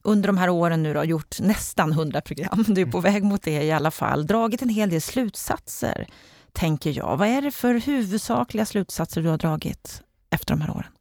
[0.06, 2.65] under de här åren nu då, gjort nästan 100 program.
[2.68, 3.13] Du är på mm.
[3.13, 4.28] väg mot det i alla fall.
[4.28, 6.08] Dragit en hel del slutsatser,
[6.52, 7.18] tänker jag.
[7.18, 10.91] Vad är det för huvudsakliga slutsatser du har dragit efter de här åren?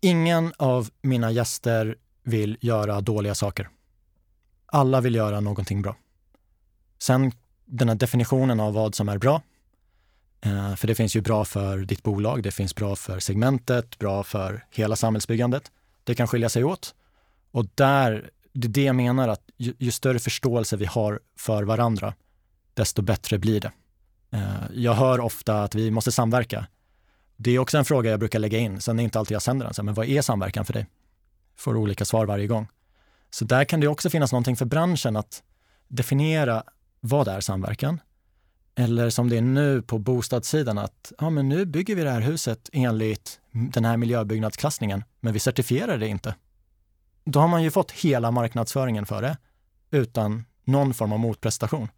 [0.00, 3.68] Ingen av mina gäster vill göra dåliga saker.
[4.66, 5.96] Alla vill göra någonting bra.
[6.98, 7.32] Sen
[7.64, 9.42] den här definitionen av vad som är bra,
[10.40, 14.22] eh, för det finns ju bra för ditt bolag, det finns bra för segmentet, bra
[14.22, 15.70] för hela samhällsbyggandet.
[16.04, 16.94] Det kan skilja sig åt.
[17.50, 21.62] Och där, det är det jag menar, att ju, ju, större förståelse vi har för
[21.62, 22.14] varandra,
[22.74, 23.72] desto bättre blir det.
[24.30, 24.40] Eh,
[24.74, 26.66] jag hör ofta att vi måste samverka.
[27.36, 29.42] Det är också en fråga jag brukar lägga in, sen är det inte alltid jag
[29.42, 29.84] sänder den.
[29.86, 30.86] Men vad är samverkan för dig?
[31.56, 32.68] Får olika svar varje gång.
[33.30, 35.42] Så där kan det också finnas någonting för branschen att
[35.88, 36.62] definiera
[37.00, 38.00] vad är samverkan?
[38.74, 42.20] Eller som det är nu på bostadssidan att ja, men nu bygger vi det här
[42.20, 46.34] huset enligt den här miljöbyggnadsklassningen, men vi certifierar det inte
[47.24, 49.36] då har man ju fått hela marknadsföringen för det
[49.90, 51.88] utan någon form av motprestation.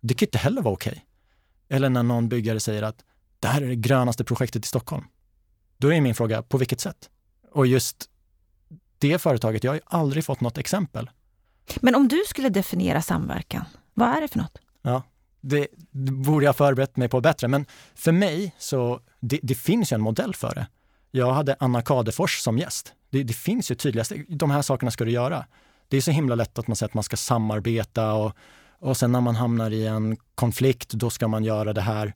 [0.00, 0.90] Det kan inte heller vara okej.
[0.90, 1.76] Okay.
[1.76, 3.04] Eller när någon byggare säger att
[3.40, 5.04] det här är det grönaste projektet i Stockholm.
[5.76, 7.10] Då är min fråga, på vilket sätt?
[7.52, 8.10] Och just
[8.98, 11.10] det företaget, jag har ju aldrig fått något exempel.
[11.80, 14.58] Men om du skulle definiera samverkan, vad är det för något?
[14.82, 15.02] Ja,
[15.40, 19.92] det, det borde jag förberett mig på bättre, men för mig så det, det finns
[19.92, 20.66] ju en modell för det.
[21.10, 22.94] Jag hade Anna Kadefors som gäst.
[23.10, 24.38] Det, det finns ju tydliga steg.
[24.38, 25.46] De här sakerna ska du göra.
[25.88, 28.32] Det är så himla lätt att man säger att man ska samarbeta och,
[28.78, 32.14] och sen när man hamnar i en konflikt, då ska man göra det här.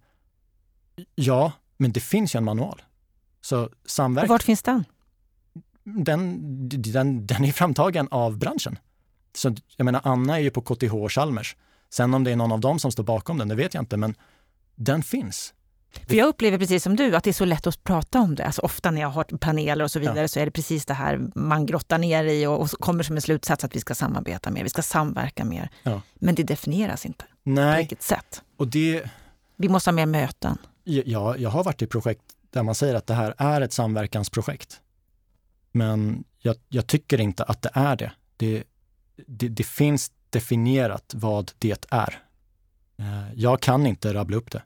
[1.14, 2.82] Ja, men det finns ju en manual.
[3.40, 4.28] Så samverkan.
[4.28, 4.84] Vart finns den?
[5.84, 7.26] Den, den?
[7.26, 8.78] Den är framtagen av branschen.
[9.34, 11.56] Så jag menar, Anna är ju på KTH och Chalmers.
[11.90, 13.96] Sen om det är någon av dem som står bakom den, det vet jag inte,
[13.96, 14.14] men
[14.74, 15.54] den finns.
[16.08, 18.44] För jag upplever precis som du att det är så lätt att prata om det.
[18.44, 20.28] Alltså ofta när jag har paneler och så vidare ja.
[20.28, 23.22] så är det precis det här man grottar ner i och, och kommer som en
[23.22, 25.70] slutsats att vi ska samarbeta mer, vi ska samverka mer.
[25.82, 26.00] Ja.
[26.14, 27.24] Men det definieras inte.
[27.42, 27.74] Nej.
[27.74, 28.42] På vilket sätt?
[28.56, 29.02] Och det...
[29.56, 30.58] Vi måste ha mer möten.
[30.84, 34.80] Ja, jag har varit i projekt där man säger att det här är ett samverkansprojekt.
[35.72, 38.12] Men jag, jag tycker inte att det är det.
[38.36, 38.64] Det,
[39.26, 39.48] det.
[39.48, 42.22] det finns definierat vad det är.
[42.98, 44.62] Eh, jag kan inte rabbla upp det.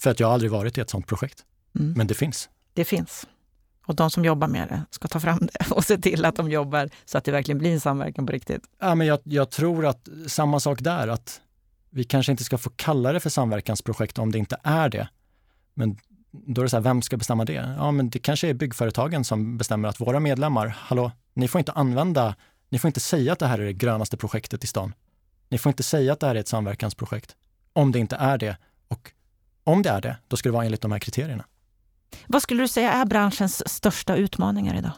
[0.00, 1.44] För att jag har aldrig varit i ett sådant projekt.
[1.78, 1.92] Mm.
[1.92, 2.48] Men det finns.
[2.74, 3.26] Det finns.
[3.86, 6.50] Och de som jobbar med det ska ta fram det och se till att de
[6.50, 8.62] jobbar så att det verkligen blir en samverkan på riktigt.
[8.80, 11.40] Ja, men jag, jag tror att samma sak där, att
[11.90, 15.08] vi kanske inte ska få kalla det för samverkansprojekt om det inte är det.
[15.74, 15.96] Men
[16.30, 17.74] då är det så här, vem ska bestämma det?
[17.78, 21.72] Ja, men det kanske är byggföretagen som bestämmer att våra medlemmar, hallå, ni får inte
[21.72, 22.34] använda,
[22.68, 24.94] ni får inte säga att det här är det grönaste projektet i stan.
[25.48, 27.36] Ni får inte säga att det här är ett samverkansprojekt
[27.72, 28.56] om det inte är det.
[28.88, 29.12] Och
[29.64, 31.44] om det är det, då ska det vara enligt de här kriterierna.
[32.26, 34.92] Vad skulle du säga är branschens största utmaningar idag?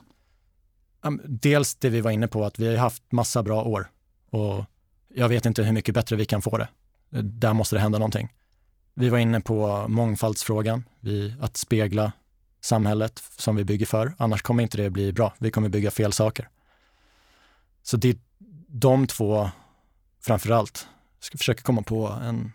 [1.25, 3.91] Dels det vi var inne på, att vi har haft massa bra år
[4.31, 4.65] och
[5.15, 6.69] jag vet inte hur mycket bättre vi kan få det.
[7.23, 8.33] Där måste det hända någonting.
[8.95, 10.85] Vi var inne på mångfaldsfrågan,
[11.41, 12.13] att spegla
[12.61, 14.15] samhället som vi bygger för.
[14.19, 15.35] Annars kommer inte det bli bra.
[15.39, 16.49] Vi kommer bygga fel saker.
[17.83, 18.17] Så det är
[18.69, 19.51] de två
[20.21, 20.87] framför allt.
[21.19, 22.53] Jag ska försöka komma på en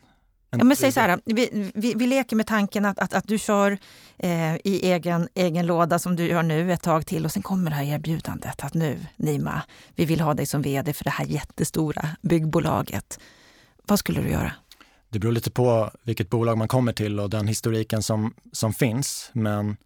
[0.50, 3.38] Ja, men säg så här, vi, vi, vi leker med tanken att, att, att du
[3.38, 3.78] kör
[4.18, 7.70] eh, i egen, egen låda som du gör nu ett tag till och sen kommer
[7.70, 9.62] det här erbjudandet att nu, Nima,
[9.96, 13.20] vi vill ha dig som vd för det här jättestora byggbolaget.
[13.84, 14.52] Vad skulle du göra?
[15.10, 19.30] Det beror lite på vilket bolag man kommer till och den historiken som, som finns.
[19.34, 19.78] Men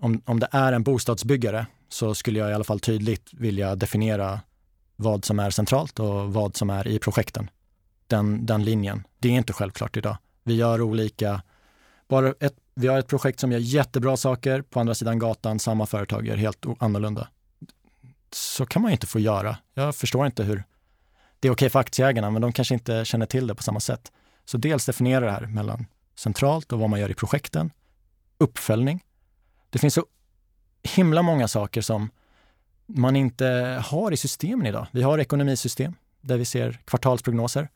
[0.00, 4.40] om, om det är en bostadsbyggare så skulle jag i alla fall tydligt vilja definiera
[4.96, 7.50] vad som är centralt och vad som är i projekten
[8.10, 9.06] den, den linjen.
[9.18, 10.16] Det är inte självklart idag.
[10.44, 11.42] Vi gör olika,
[12.08, 15.86] bara ett, vi har ett projekt som gör jättebra saker, på andra sidan gatan, samma
[15.86, 17.28] företag gör helt annorlunda.
[18.32, 19.56] Så kan man ju inte få göra.
[19.74, 20.64] Jag förstår inte hur,
[21.40, 23.80] det är okej okay för aktieägarna, men de kanske inte känner till det på samma
[23.80, 24.12] sätt.
[24.44, 27.70] Så dels definiera det här mellan centralt och vad man gör i projekten,
[28.38, 29.04] uppföljning.
[29.70, 30.06] Det finns så
[30.82, 32.10] himla många saker som
[32.86, 33.46] man inte
[33.86, 34.86] har i systemen idag.
[34.92, 37.68] Vi har ekonomisystem där vi ser kvartalsprognoser.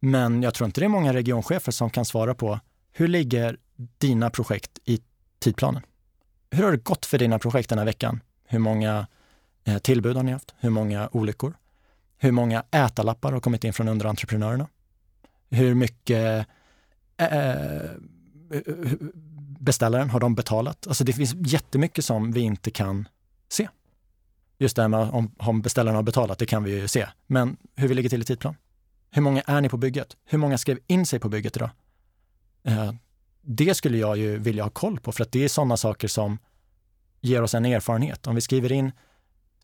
[0.00, 2.60] Men jag tror inte det är många regionchefer som kan svara på
[2.92, 3.56] hur ligger
[3.98, 5.00] dina projekt i
[5.38, 5.82] tidplanen?
[6.50, 8.20] Hur har det gått för dina projekt den här veckan?
[8.44, 9.06] Hur många
[9.64, 10.54] eh, tillbud har ni haft?
[10.58, 11.54] Hur många olyckor?
[12.18, 14.68] Hur många ätarlappar har kommit in från underentreprenörerna?
[15.50, 16.46] Hur mycket
[17.16, 17.26] äh,
[19.58, 20.86] beställaren, har de betalat?
[20.86, 23.08] Alltså det finns jättemycket som vi inte kan
[23.48, 23.68] se.
[24.58, 27.06] Just det här med om, om beställaren har betalat, det kan vi ju se.
[27.26, 28.56] Men hur vi ligger till i tidplan?
[29.10, 30.16] Hur många är ni på bygget?
[30.24, 31.70] Hur många skrev in sig på bygget idag?
[32.64, 32.92] Eh,
[33.42, 36.38] det skulle jag ju vilja ha koll på för att det är sådana saker som
[37.20, 38.26] ger oss en erfarenhet.
[38.26, 38.92] Om vi skriver in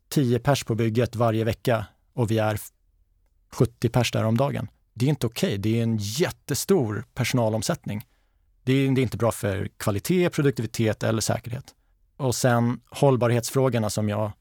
[0.09, 2.59] 10 pers på bygget varje vecka och vi är
[3.51, 4.67] 70 pers där om dagen.
[4.93, 5.47] Det är inte okej.
[5.47, 5.57] Okay.
[5.57, 8.05] Det är en jättestor personalomsättning.
[8.63, 11.75] Det är, det är inte bra för kvalitet, produktivitet eller säkerhet.
[12.17, 14.31] Och sen hållbarhetsfrågorna som jag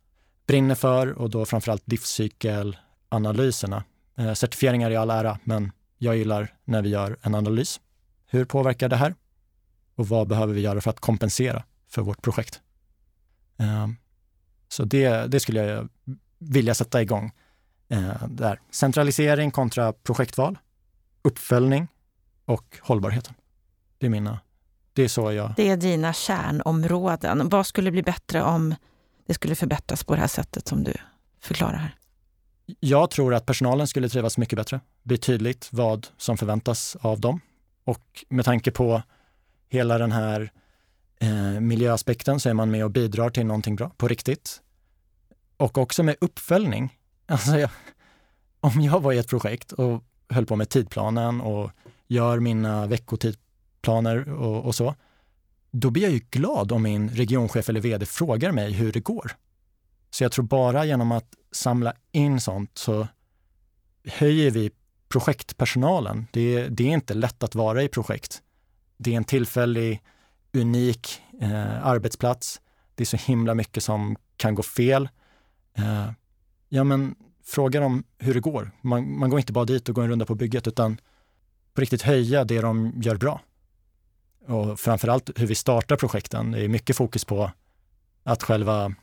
[0.46, 3.84] brinner för och då framförallt livscykelanalyserna.
[4.16, 7.80] Eh, certifieringar i all ära, men jag gillar när vi gör en analys.
[8.26, 9.14] Hur påverkar det här?
[9.94, 12.60] Och vad behöver vi göra för att kompensera för vårt projekt?
[13.58, 13.88] Eh,
[14.68, 15.88] så det, det skulle jag
[16.38, 17.32] vilja sätta igång
[17.88, 18.60] eh, där.
[18.70, 20.58] Centralisering kontra projektval,
[21.22, 21.88] uppföljning
[22.44, 23.34] och hållbarheten.
[23.98, 24.40] Det är mina,
[24.92, 25.54] det är så jag...
[25.56, 27.48] Det är dina kärnområden.
[27.48, 28.74] Vad skulle bli bättre om
[29.26, 30.94] det skulle förbättras på det här sättet som du
[31.40, 31.96] förklarar här?
[32.80, 34.76] Jag tror att personalen skulle trivas mycket bättre.
[35.02, 37.40] Det blir tydligt vad som förväntas av dem.
[37.84, 39.02] Och med tanke på
[39.68, 40.52] hela den här
[41.20, 44.60] eh, miljöaspekten så är man med och bidrar till någonting bra på riktigt.
[45.56, 46.98] Och också med uppföljning.
[47.26, 47.70] Alltså jag,
[48.60, 51.70] om jag var i ett projekt och höll på med tidplanen och
[52.08, 54.94] gör mina veckotidplaner och, och så,
[55.70, 59.32] då blir jag ju glad om min regionchef eller vd frågar mig hur det går.
[60.14, 63.08] Så jag tror bara genom att samla in sånt så
[64.04, 64.70] höjer vi
[65.08, 66.26] projektpersonalen.
[66.30, 68.42] Det, det är inte lätt att vara i projekt.
[68.96, 70.02] Det är en tillfällig,
[70.52, 72.60] unik eh, arbetsplats.
[72.94, 75.08] Det är så himla mycket som kan gå fel.
[75.74, 76.10] Eh,
[76.68, 78.70] ja, men fråga dem hur det går.
[78.80, 81.00] Man, man går inte bara dit och går en runda på bygget, utan
[81.74, 83.40] på riktigt höja det de gör bra.
[84.46, 86.50] Och framförallt hur vi startar projekten.
[86.50, 87.50] Det är mycket fokus på
[88.22, 88.94] att själva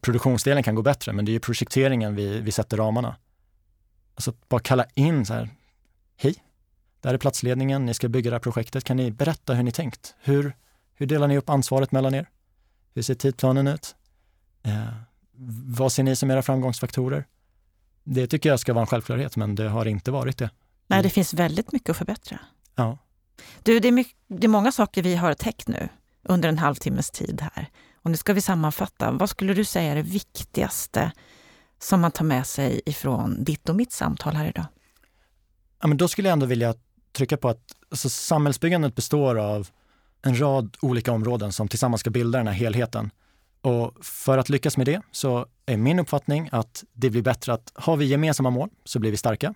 [0.00, 3.16] produktionsdelen kan gå bättre, men det är ju projekteringen vi, vi sätter ramarna.
[4.14, 5.48] Alltså bara kalla in så här,
[6.16, 6.34] hej,
[7.00, 8.84] där är platsledningen, ni ska bygga det här projektet.
[8.84, 10.14] Kan ni berätta hur ni tänkt?
[10.20, 10.56] Hur,
[10.94, 12.26] hur delar ni upp ansvaret mellan er?
[12.94, 13.96] Hur ser tidplanen ut?
[14.62, 14.86] Eh,
[15.66, 17.26] vad ser ni som era framgångsfaktorer?
[18.04, 20.50] Det tycker jag ska vara en självklarhet, men det har inte varit det.
[20.86, 22.38] Nej, det finns väldigt mycket att förbättra.
[22.74, 22.98] Ja.
[23.62, 25.88] Du, det är, mycket, det är många saker vi har täckt nu
[26.22, 27.68] under en halvtimmes tid här.
[28.02, 29.10] Och nu ska vi sammanfatta.
[29.10, 31.12] Vad skulle du säga är det viktigaste
[31.78, 34.66] som man tar med sig ifrån ditt och mitt samtal här idag?
[35.80, 36.74] Ja, men då skulle jag ändå vilja
[37.12, 39.68] trycka på att alltså, samhällsbyggandet består av
[40.22, 43.10] en rad olika områden som tillsammans ska bilda den här helheten.
[43.60, 47.72] Och för att lyckas med det så är min uppfattning att det blir bättre att
[47.74, 49.54] har vi gemensamma mål så blir vi starka.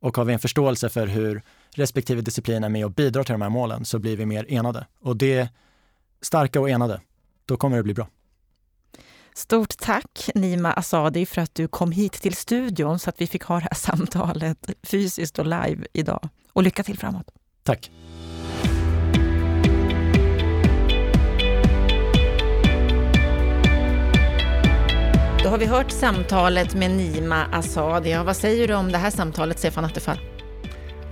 [0.00, 3.42] Och har vi en förståelse för hur respektive disciplin är med och bidrar till de
[3.42, 4.86] här målen så blir vi mer enade.
[5.00, 5.48] Och det,
[6.22, 7.00] starka och enade,
[7.50, 8.08] då kommer det bli bra.
[9.34, 13.42] Stort tack Nima Asadi för att du kom hit till studion så att vi fick
[13.42, 16.28] ha det här samtalet fysiskt och live idag.
[16.52, 17.26] Och lycka till framåt.
[17.62, 17.90] Tack.
[25.42, 28.10] Då har vi hört samtalet med Nima Asadi.
[28.10, 30.18] Ja, vad säger du om det här samtalet, Stefan Attefall?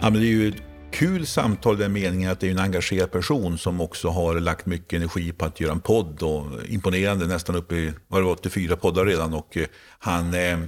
[0.01, 0.68] Ja, men det är ju ett
[0.99, 4.67] kul samtal i den meningen att det är en engagerad person som också har lagt
[4.67, 6.23] mycket energi på att göra en podd.
[6.23, 9.35] Och imponerande, nästan uppe i var det 84 poddar redan.
[9.35, 9.67] Och eh,
[9.99, 10.59] han eh, eh,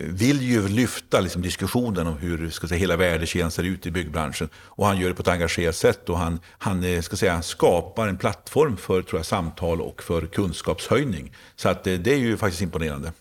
[0.00, 4.48] vill ju lyfta liksom, diskussionen om hur ska säga, hela värdekedjan ser ut i byggbranschen.
[4.56, 8.08] Och han gör det på ett engagerat sätt och han, han eh, ska säga, skapar
[8.08, 11.32] en plattform för tror jag, samtal och för kunskapshöjning.
[11.56, 13.12] Så att, eh, det är ju faktiskt imponerande.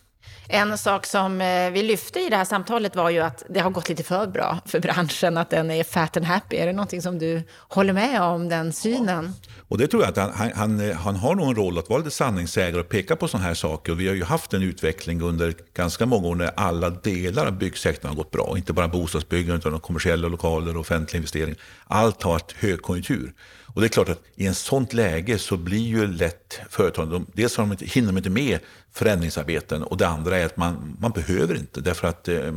[0.54, 3.70] En sak som eh, vi lyfte i det här samtalet var ju att det har
[3.70, 6.56] gått lite för bra för branschen, att den är fat and happy.
[6.56, 9.34] Är det någonting som du håller med om, den synen?
[9.48, 9.52] Ja.
[9.68, 12.12] Och det tror jag att han, han, han, har nog en roll att vara lite
[12.12, 13.92] sanningssägare och peka på sådana här saker.
[13.92, 17.52] Och vi har ju haft en utveckling under ganska många år när alla delar av
[17.52, 18.54] byggsektorn har gått bra.
[18.58, 21.58] Inte bara bostadsbyggande utan kommersiella lokaler och offentliga investeringar.
[21.88, 23.34] Allt har varit högkonjunktur.
[23.74, 27.58] Och det är klart att i en sånt läge så blir ju lätt företagen, dels
[27.58, 28.60] har de inte, hinner de inte med
[28.92, 32.54] förändringsarbeten och det andra är att man, man behöver inte därför att eh,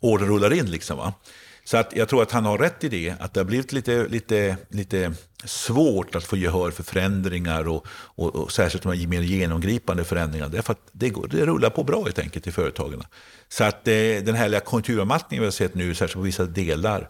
[0.00, 0.70] order rullar in.
[0.70, 1.14] Liksom, va?
[1.64, 4.08] Så att jag tror att han har rätt i det, att det har blivit lite,
[4.08, 5.12] lite, lite
[5.44, 10.52] svårt att få gehör för förändringar och, och, och särskilt de mer genomgripande förändringarna.
[10.52, 13.02] Därför att det, går, det rullar på bra helt enkelt i företagen.
[13.48, 17.06] Så att eh, den här konjunkturavmattningen vi har sett nu, särskilt på vissa delar, eh,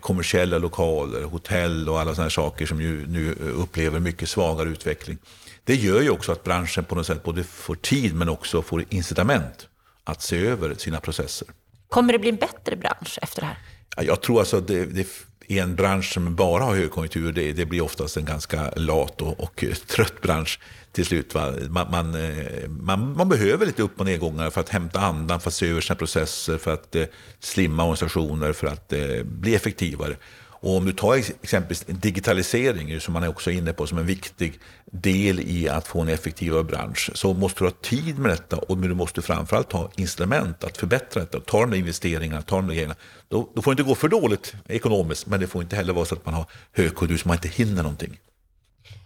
[0.00, 5.18] kommersiella lokaler, hotell och alla sådana saker som ju nu upplever mycket svagare utveckling.
[5.64, 8.84] Det gör ju också att branschen på något sätt både får tid men också får
[8.88, 9.68] incitament
[10.04, 11.48] att se över sina processer.
[11.88, 14.04] Kommer det bli en bättre bransch efter det här?
[14.04, 15.06] Jag tror alltså att det, det
[15.46, 19.40] i en bransch som bara har högkonjunktur, det, det blir oftast en ganska lat och,
[19.40, 20.58] och trött bransch
[20.92, 21.34] till slut.
[21.34, 21.52] Va?
[21.68, 25.48] Man, man, eh, man, man, behöver lite upp och nedgångar för att hämta andan, för
[25.48, 27.04] att se över sina processer, för att eh,
[27.40, 30.16] slimma organisationer, för att eh, bli effektivare.
[30.62, 34.60] Och om du tar exempelvis digitalisering, som man är också inne på som en viktig
[34.84, 38.78] del i att få en effektivare bransch, så måste du ha tid med detta och
[38.78, 41.40] du måste framförallt ha instrument att förbättra detta.
[41.40, 42.94] Ta de där investeringarna, ta de där grejerna.
[43.28, 46.04] Då, då får det inte gå för dåligt ekonomiskt, men det får inte heller vara
[46.04, 48.18] så att man har högkonjunktur så man inte hinner någonting.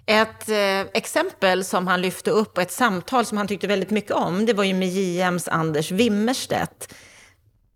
[0.06, 4.12] Ett eh, exempel som han lyfte upp och ett samtal som han tyckte väldigt mycket
[4.12, 6.94] om, det var ju med JMs Anders Wimmerstedt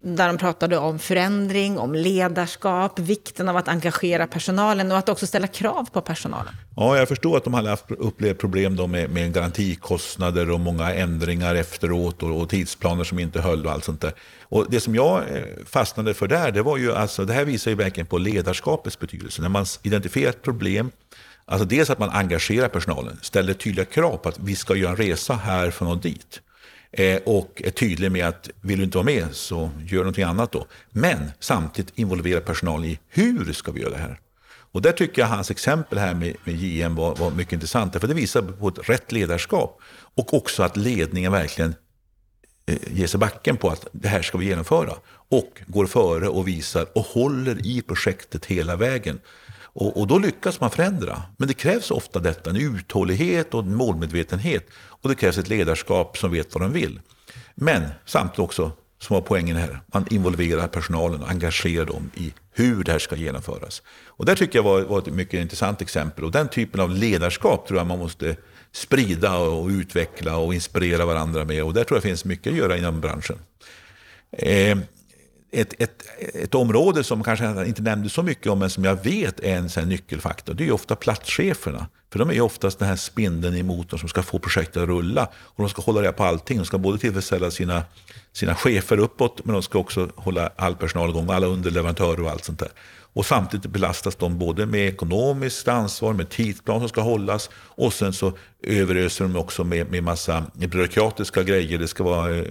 [0.02, 5.26] där de pratade om förändring, om ledarskap, vikten av att engagera personalen och att också
[5.26, 6.54] ställa krav på personalen.
[6.76, 11.54] Ja, jag förstår att de hade upplevt problem då med, med garantikostnader och många ändringar
[11.54, 14.12] efteråt och, och, tidsplaner som inte höll och allt sånt där.
[14.42, 17.70] Och det som jag eh, fastnade för där, det var ju alltså, det här visar
[17.70, 19.42] ju verkligen på ledarskapets betydelse.
[19.42, 20.90] När man identifierar ett problem,
[21.44, 24.96] alltså dels att man engagerar personalen, ställer tydliga krav på att vi ska göra en
[24.96, 26.40] resa härifrån och dit.
[26.92, 30.52] Eh, och är tydlig med att vill du inte vara med så gör någonting annat
[30.52, 30.66] då.
[30.90, 34.20] Men samtidigt involvera personalen i hur ska vi göra det här.
[34.72, 38.00] Och där tycker jag hans exempel här med, med JM var, var mycket intressant.
[38.00, 39.80] För det visar på ett rätt ledarskap.
[40.14, 41.74] Och också att ledningen verkligen
[42.66, 44.92] eh, ger sig backen på att det här ska vi genomföra.
[45.28, 49.20] Och går före och visar och håller i projektet hela vägen.
[49.72, 51.22] Och, och, då lyckas man förändra.
[51.36, 54.66] Men det krävs ofta detta, en uthållighet och en målmedvetenhet.
[54.74, 57.00] Och det krävs ett ledarskap som vet vad de vill.
[57.54, 62.84] Men samtidigt också, som var poängen här, man involverar personalen och engagerar dem i hur
[62.84, 63.82] det här ska genomföras.
[64.06, 66.24] Och det tycker jag var, var ett mycket intressant exempel.
[66.24, 68.36] Och den typen av ledarskap tror jag man måste
[68.72, 71.64] sprida och utveckla och inspirera varandra med.
[71.64, 73.38] Och där tror jag finns mycket att göra inom branschen.
[74.32, 74.78] Eh,
[75.52, 79.40] ett, ett, ett område som kanske inte nämnde så mycket om, men som jag vet
[79.40, 81.86] är en sån nyckelfaktor, det är ofta platscheferna.
[82.12, 85.28] För de är oftast den här spindeln i motorn som ska få projektet att rulla.
[85.34, 86.58] Och de ska hålla reda på allting.
[86.58, 87.84] De ska både tillfredsställa sina,
[88.32, 92.44] sina chefer uppåt, men de ska också hålla all personal igång, alla underleverantörer och allt
[92.44, 92.68] sånt där.
[93.12, 98.12] Och samtidigt belastas de både med ekonomiskt ansvar, med tidsplan som ska hållas och sen
[98.12, 98.32] så
[98.62, 101.78] överöser de också med, med massa byråkratiska grejer.
[101.78, 102.44] Det ska vara eh,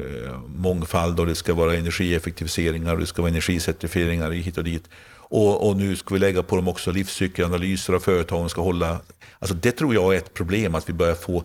[0.47, 4.83] mångfald och det ska vara energieffektiviseringar och det ska vara energicertifieringar hit och dit.
[5.31, 8.99] Och, och, nu ska vi lägga på dem också livscykelanalyser av företagen ska hålla.
[9.39, 11.43] Alltså det tror jag är ett problem, att vi börjar få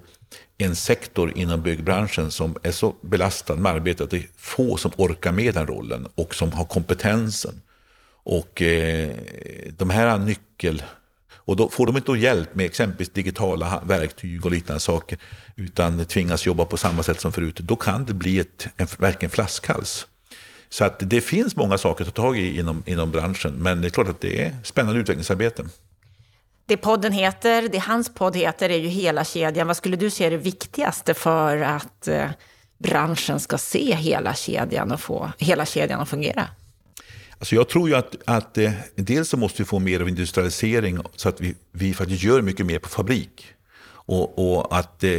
[0.59, 4.91] en sektor inom byggbranschen som är så belastad med arbete att det är få som
[4.97, 7.61] orkar med den rollen och som har kompetensen.
[8.25, 9.11] Och eh,
[9.77, 10.83] de här nyckel...
[11.47, 15.19] Och då får de inte hjälp med exempelvis digitala verktyg och liknande saker,
[15.57, 19.31] utan tvingas jobba på samma sätt som förut, då kan det bli ett, en, verkligen
[19.31, 20.07] flaskhals.
[20.69, 23.89] Så att det finns många saker att ta tag i inom, inom branschen, men det
[23.89, 25.65] är klart att det är spännande utvecklingsarbete.
[26.67, 29.67] Det podden heter, det hans podd heter, är ju Hela kedjan.
[29.67, 32.31] Vad skulle du se är det viktigaste för att eh,
[32.79, 36.49] branschen ska se hela kedjan och få hela kedjan att fungera?
[37.39, 40.99] Alltså jag tror ju att, att eh, dels så måste vi få mer av industrialisering
[41.17, 43.47] så att vi, vi faktiskt gör mycket mer på fabrik.
[44.07, 45.11] Och, och att, eh,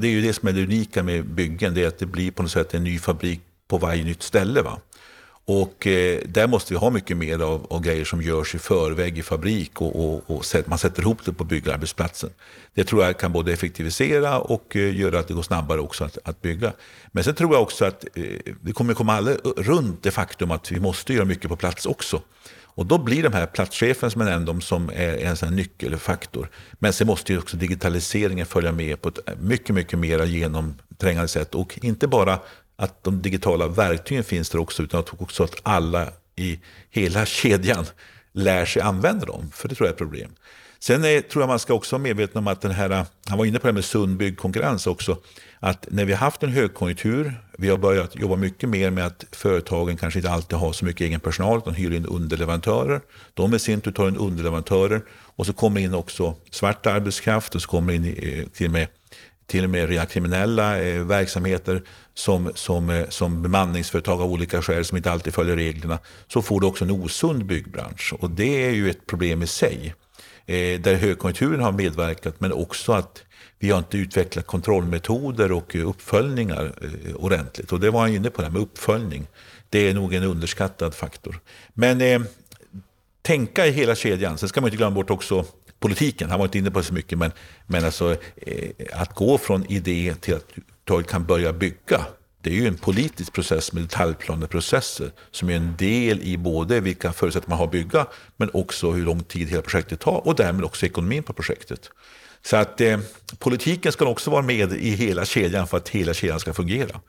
[0.00, 2.30] det är ju det som är det unika med byggen, det är att det blir
[2.30, 4.62] på något sätt en ny fabrik på varje nytt ställe.
[4.62, 4.78] Va?
[5.52, 9.18] Och eh, där måste vi ha mycket mer av, av, grejer som görs i förväg
[9.18, 12.30] i fabrik och, och, och man sätter ihop det på byggarbetsplatsen.
[12.74, 16.18] Det tror jag kan både effektivisera och eh, göra att det går snabbare också att,
[16.24, 16.72] att bygga.
[17.12, 18.24] Men sen tror jag också att eh,
[18.62, 22.22] vi kommer komma alla runt det faktum att vi måste göra mycket på plats också.
[22.80, 26.50] Och då blir de här platschefen som jag nämnde som är en sån nyckelfaktor.
[26.72, 31.54] Men sen måste ju också digitaliseringen följa med på ett mycket, mycket mer genomträngande sätt.
[31.54, 32.38] Och inte bara
[32.80, 36.60] att de digitala verktygen finns där också, utan också att alla i
[36.90, 37.86] hela kedjan
[38.32, 39.50] lär sig använda dem.
[39.54, 40.30] För det tror jag är ett problem.
[40.78, 43.44] Sen är, tror jag man ska också vara medveten om att den här, han var
[43.44, 45.16] inne på det här med sund byggkonkurrens också,
[45.60, 49.24] att när vi har haft en högkonjunktur, vi har börjat jobba mycket mer med att
[49.32, 53.00] företagen kanske inte alltid har så mycket egen personal, utan hyr in underleverantörer.
[53.34, 57.62] De i sin tur tar in underleverantörer och så kommer in också svart arbetskraft och
[57.62, 58.86] så kommer in eh, till och med
[59.50, 61.82] till och med rena kriminella eh, verksamheter
[62.14, 65.98] som, som, eh, som bemanningsföretag av olika skäl som inte alltid följer reglerna,
[66.28, 68.14] så får du också en osund byggbransch.
[68.18, 69.94] Och det är ju ett problem i sig.
[70.46, 73.22] Eh, där högkonjunkturen har medverkat, men också att
[73.58, 77.72] vi har inte utvecklat kontrollmetoder och eh, uppföljningar eh, ordentligt.
[77.72, 79.26] Och det var han inne på, det här med uppföljning.
[79.68, 81.40] Det är nog en underskattad faktor.
[81.74, 82.20] Men eh,
[83.22, 84.38] tänka i hela kedjan.
[84.38, 85.44] Sen ska man inte glömma bort också
[85.80, 86.30] politiken.
[86.30, 87.32] Han var inte inne på det så mycket, men,
[87.66, 90.46] men alltså, eh, att gå från idé till att
[90.84, 92.06] du kan börja bygga.
[92.42, 97.12] Det är ju en politisk process med detaljplaneprocesser som är en del i både vilka
[97.12, 98.06] förutsättningar man har att bygga
[98.36, 101.90] men också hur lång tid hela projektet tar och därmed också ekonomin på projektet.
[102.42, 102.98] Så att eh,
[103.38, 107.00] politiken ska också vara med i hela kedjan för att hela kedjan ska fungera.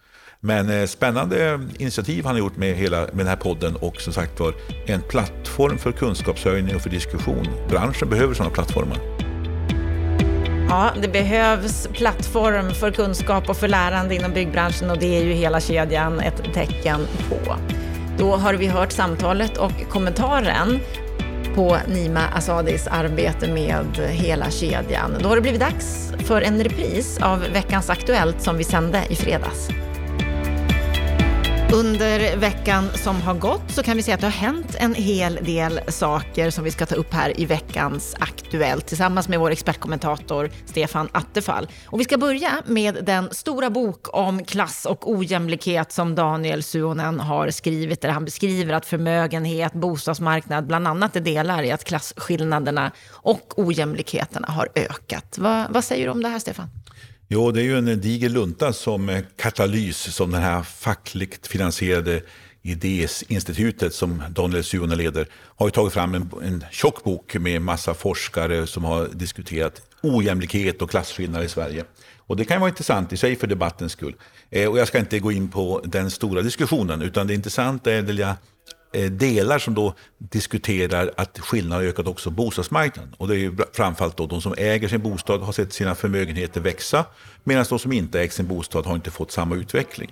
[0.44, 4.14] Men eh, spännande initiativ han har gjort med, hela, med den här podden och som
[4.14, 4.54] sagt var
[4.88, 7.48] en plattform för kunskapshöjning och för diskussion.
[7.70, 8.98] Branschen behöver sådana plattformar.
[10.70, 15.34] Ja, det behövs plattform för kunskap och för lärande inom byggbranschen och det är ju
[15.34, 17.56] hela kedjan ett tecken på.
[18.18, 20.80] Då har vi hört samtalet och kommentaren
[21.56, 25.16] på Nima Asadis arbete med hela kedjan.
[25.20, 29.16] Då har det blivit dags för en repris av veckans Aktuellt som vi sände i
[29.16, 29.70] fredags.
[31.74, 35.36] Under veckan som har gått så kan vi säga att det har hänt en hel
[35.36, 40.50] del saker som vi ska ta upp här i veckans Aktuellt tillsammans med vår expertkommentator
[40.66, 41.68] Stefan Attefall.
[41.86, 47.20] Och vi ska börja med den stora bok om klass och ojämlikhet som Daniel Suonen
[47.20, 52.92] har skrivit där han beskriver att förmögenhet, bostadsmarknad bland annat är delar i att klasskillnaderna
[53.12, 55.38] och ojämlikheterna har ökat.
[55.38, 56.70] Va, vad säger du om det här Stefan?
[57.34, 62.22] Jo, det är ju en diger lunta som eh, katalys som det här fackligt finansierade
[62.62, 67.94] Idéinstitutet som Daniel Suhonen leder har ju tagit fram en, en tjock bok med massa
[67.94, 71.84] forskare som har diskuterat ojämlikhet och klasskillnader i Sverige.
[72.18, 74.16] Och det kan vara intressant i sig för debattens skull.
[74.50, 78.02] Eh, och jag ska inte gå in på den stora diskussionen utan det intressanta är
[78.02, 78.36] det Eh,
[78.94, 83.16] Eh, delar som då diskuterar att skillnaden har ökat också på bostadsmarknaden.
[83.18, 86.62] Och det är ju framförallt då de som äger sin bostad har sett sina förmögenheter
[86.62, 87.06] växa
[87.44, 90.12] medan de som inte äger sin bostad har inte fått samma utveckling.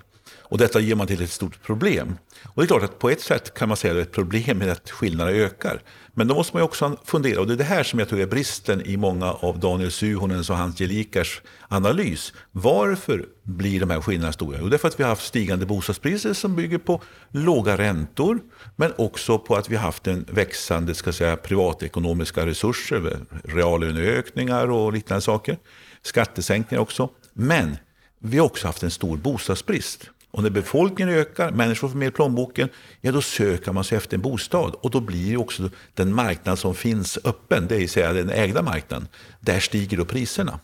[0.50, 2.18] Och detta ger man till ett stort problem.
[2.46, 4.12] Och det är klart att på ett sätt kan man säga att det är ett
[4.12, 5.82] problem med att skillnaderna ökar.
[6.20, 8.28] Men då måste man också fundera, och det är det här som jag tror är
[8.28, 12.34] bristen i många av Daniel Suhonens och Hans Gelikars analys.
[12.52, 14.58] Varför blir de här skillnaderna stora?
[14.62, 17.02] Jo, det är för att vi har haft stigande bostadspriser som bygger på
[17.32, 18.40] låga räntor,
[18.76, 24.94] men också på att vi har haft en växande ska säga, privatekonomiska resurser, reallöneökningar och
[24.94, 25.58] liknande saker.
[26.02, 27.10] Skattesänkningar också.
[27.34, 27.78] Men
[28.20, 30.10] vi har också haft en stor bostadsbrist.
[30.32, 32.70] Och när befolkningen ökar, människor får mer i plånboken,
[33.02, 34.76] ja då söker man sig efter en bostad.
[34.82, 39.08] Och då blir också den marknad som finns öppen, det vill säga den ägda marknaden,
[39.40, 40.60] där stiger då priserna.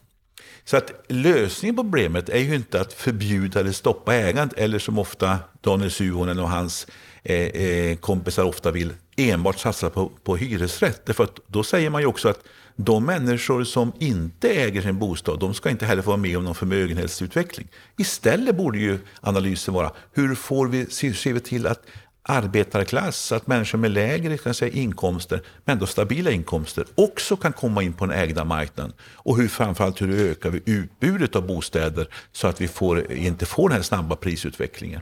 [0.65, 4.99] Så att lösningen på problemet är ju inte att förbjuda eller stoppa ägandet, eller som
[4.99, 6.87] ofta Daniel Suhonen och hans
[7.23, 11.05] eh, eh, kompisar ofta vill, enbart satsa på, på hyresrätt.
[11.05, 12.39] Därför att då säger man ju också att
[12.75, 16.43] de människor som inte äger sin bostad, de ska inte heller få vara med om
[16.43, 17.67] någon förmögenhetsutveckling.
[17.97, 21.81] Istället borde ju analysen vara, hur får vi, ser vi till att
[22.27, 27.83] arbetarklass, att människor med lägre kan säga, inkomster, men ändå stabila inkomster, också kan komma
[27.83, 28.93] in på den ägda marknaden.
[28.99, 33.69] Och hur framförallt hur ökar vi utbudet av bostäder så att vi får, inte får
[33.69, 35.01] den här snabba prisutvecklingen.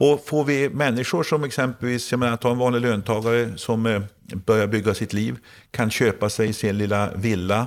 [0.00, 4.02] Och får vi människor som exempelvis, jag menar ta en vanlig löntagare som eh,
[4.46, 5.36] börjar bygga sitt liv,
[5.70, 7.66] kan köpa sig sin lilla villa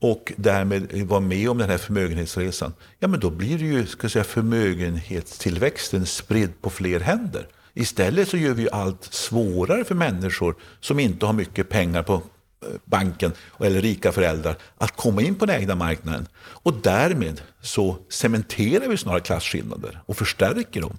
[0.00, 2.72] och därmed vara med om den här förmögenhetsresan.
[2.98, 7.46] Ja men då blir det ju ska säga, förmögenhetstillväxten spridd på fler händer.
[7.74, 12.20] Istället så gör vi allt svårare för människor som inte har mycket pengar på eh,
[12.84, 16.26] banken eller rika föräldrar att komma in på den egna marknaden.
[16.38, 20.98] Och därmed så cementerar vi snarare klasskillnader och förstärker dem.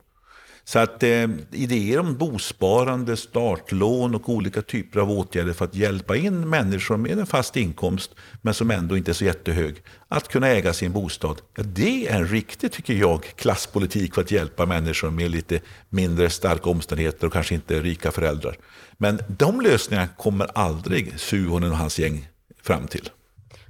[0.72, 6.16] Så att eh, idéer om bosparande, startlån och olika typer av åtgärder för att hjälpa
[6.16, 8.12] in människor med en fast inkomst,
[8.42, 9.76] men som ändå inte är så jättehög,
[10.08, 11.42] att kunna äga sin bostad.
[11.56, 15.60] Ja, det är en riktig, tycker jag, klasspolitik för att hjälpa människor med lite
[15.90, 18.58] mindre starka omständigheter och kanske inte rika föräldrar.
[18.98, 22.28] Men de lösningarna kommer aldrig Suhonen och hans gäng
[22.64, 23.10] fram till.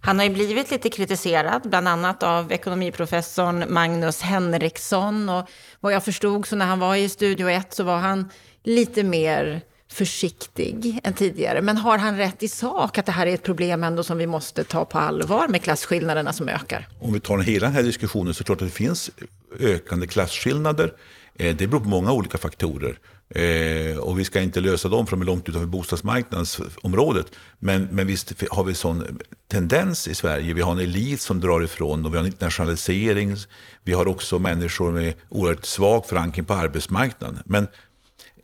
[0.04, 5.30] Han har ju blivit lite kritiserad, bland annat av ekonomiprofessorn Magnus Henriksson.
[5.30, 5.50] Och
[5.80, 8.30] vad jag förstod så när han var i Studio 1 så var han
[8.64, 11.62] lite mer försiktig än tidigare.
[11.62, 14.28] Men har han rätt i sak att det här är ett problem ändå som vi
[14.28, 16.88] måste ta på allvar med klasskillnaderna som ökar?
[17.00, 19.12] Om vi tar hela den här diskussionen så är det klart att det finns
[19.60, 20.94] ökande klasskillnader.
[21.36, 23.00] Eh, det beror på många olika faktorer.
[23.36, 27.26] Eh, och vi ska inte lösa dem för de är långt utanför bostadsmarknadsområdet.
[27.60, 30.54] Men, men visst har vi sån tendens i Sverige.
[30.54, 33.36] Vi har en elit som drar ifrån och vi har en internationalisering.
[33.84, 37.40] Vi har också människor med oerhört svag förankring på arbetsmarknaden.
[37.46, 37.68] Men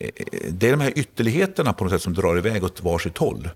[0.00, 0.10] eh,
[0.50, 3.48] det är de här ytterligheterna på något sätt som drar iväg åt varsitt håll.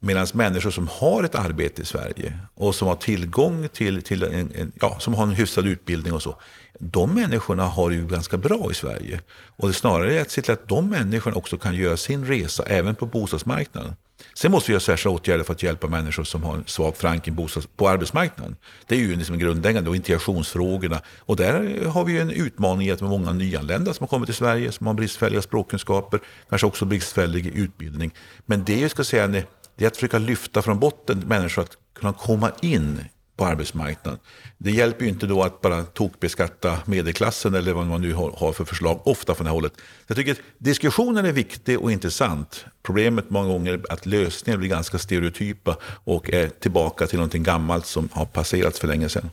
[0.00, 4.52] Medan människor som har ett arbete i Sverige och som har tillgång till, till en,
[4.54, 6.38] en, ja, som har en hyfsad utbildning och så,
[6.78, 9.20] de människorna har det ju ganska bra i Sverige.
[9.56, 12.62] Och det snarare är att se till att de människorna också kan göra sin resa
[12.62, 13.94] även på bostadsmarknaden.
[14.34, 17.48] Sen måste vi göra särskilda åtgärder för att hjälpa människor som har en svag förankring
[17.76, 18.56] på arbetsmarknaden.
[18.86, 21.00] Det är ju liksom grundläggande och integrationsfrågorna.
[21.18, 24.72] Och där har vi en utmaning i att många nyanlända som har kommit till Sverige
[24.72, 28.10] som har bristfälliga språkkunskaper, kanske också bristfällig utbildning.
[28.46, 29.44] Men det är, ska säga, det
[29.78, 33.04] är att försöka lyfta från botten människor att kunna komma in
[33.36, 34.20] på arbetsmarknaden.
[34.58, 38.64] Det hjälper ju inte då att bara tokbeskatta medelklassen eller vad man nu har för
[38.64, 39.72] förslag, ofta från det här hållet.
[40.06, 42.64] Jag tycker att diskussionen är viktig och intressant.
[42.82, 47.86] Problemet många gånger är att lösningen blir ganska stereotypa och är tillbaka till någonting gammalt
[47.86, 49.30] som har passerats för länge sedan.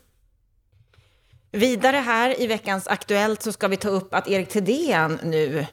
[1.52, 5.66] Vidare här i veckans Aktuellt så ska vi ta upp att Erik Thedéen nu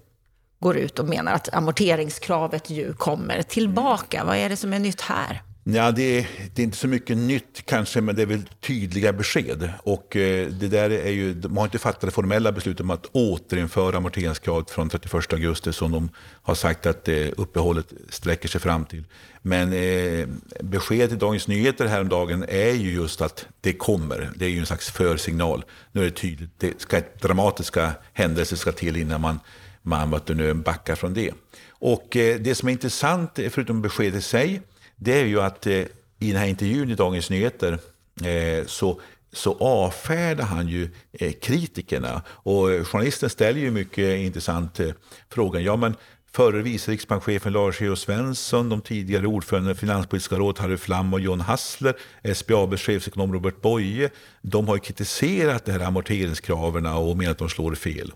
[0.59, 4.25] går ut och menar att amorteringskravet ju kommer tillbaka.
[4.25, 5.43] Vad är det som är nytt här?
[5.75, 9.13] Ja, det är, det är inte så mycket nytt kanske, men det är väl tydliga
[9.13, 9.71] besked.
[9.83, 13.07] Och eh, det där är ju, de har inte fattat det formella beslutet om att
[13.13, 16.09] återinföra amorteringskravet från 31 augusti som de
[16.43, 19.05] har sagt att eh, uppehållet sträcker sig fram till.
[19.43, 20.29] Men eh,
[20.61, 24.31] beskedet i Dagens Nyheter häromdagen är ju just att det kommer.
[24.37, 25.65] Det är ju en slags försignal.
[25.93, 29.41] Nu är det tydligt, det ska, dramatiska händelser ska till innan man
[29.83, 31.33] man nu backar från det.
[31.69, 34.63] Och eh, det som är intressant, förutom beskedet i sig,
[35.01, 35.75] det är ju att eh,
[36.19, 37.79] i den här intervjun i Dagens Nyheter
[38.25, 39.01] eh, så
[39.33, 42.23] så avfärdar han ju eh, kritikerna.
[42.29, 44.89] Och eh, journalisten ställer ju mycket intressant eh,
[45.29, 45.65] frågan.
[45.65, 45.95] Ja, men
[46.33, 47.97] förre vice riksbankschefen Lars E.O.
[47.97, 51.97] Svensson, de tidigare ordförande i Finanspolitiska rådet Harry Flam och John Hassler,
[52.35, 54.11] SBABs chefsekonom Robert Boye,
[54.43, 58.13] de har kritiserat de här amorteringskraven och menat att de slår fel.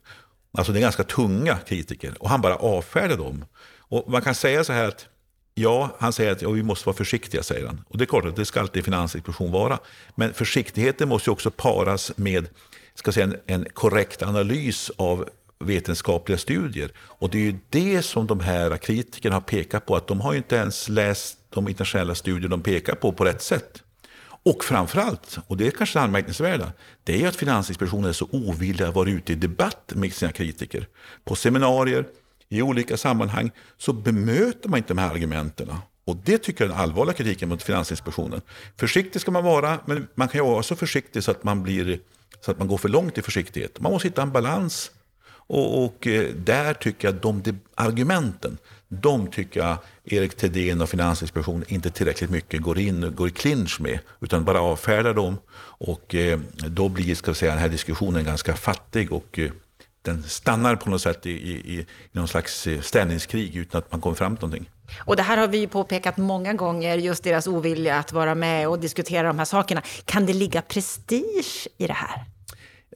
[0.58, 3.44] Alltså det är ganska tunga kritiker och han bara avfärdar dem.
[3.78, 5.06] Och man kan säga så här att
[5.54, 7.84] Ja, han säger att ja, vi måste vara försiktiga, säger han.
[7.88, 9.78] Och det är klart att det ska alltid Finansinspektion vara.
[10.14, 12.48] Men försiktigheten måste också paras med
[12.94, 15.28] ska säga, en, en korrekt analys av
[15.58, 16.90] vetenskapliga studier.
[16.98, 20.32] Och det är ju det som de här kritikerna har pekat på, att de har
[20.32, 23.82] ju inte ens läst de internationella studier de pekar på på rätt sätt.
[24.46, 26.72] Och framförallt, och det är kanske det anmärkningsvärda,
[27.04, 30.86] det är att Finansinspektionen är så ovillig att vara ute i debatt med sina kritiker.
[31.24, 32.06] På seminarier,
[32.54, 35.68] i olika sammanhang, så bemöter man inte de här argumenten.
[36.04, 38.40] Och det tycker jag är den allvarliga kritiken mot Finansinspektionen.
[38.76, 42.00] Försiktig ska man vara, men man kan ju vara så försiktig så att man, blir,
[42.40, 43.80] så att man går för långt i försiktighet.
[43.80, 44.90] Man måste hitta en balans.
[45.46, 50.80] Och, och eh, där tycker jag att de, de argumenten, de tycker jag Erik Thedéen
[50.80, 55.14] och Finansinspektionen inte tillräckligt mycket går in och går i clinch med, utan bara avfärdar
[55.14, 55.36] dem.
[55.78, 59.50] Och eh, då blir ska säga, den här diskussionen ganska fattig och eh,
[60.04, 64.00] den stannar på något sätt i, i, i någon slags eh, ställningskrig utan att man
[64.00, 64.70] kommer fram till någonting.
[65.04, 68.68] Och det här har vi ju påpekat många gånger, just deras ovilja att vara med
[68.68, 69.82] och diskutera de här sakerna.
[70.04, 72.24] Kan det ligga prestige i det här?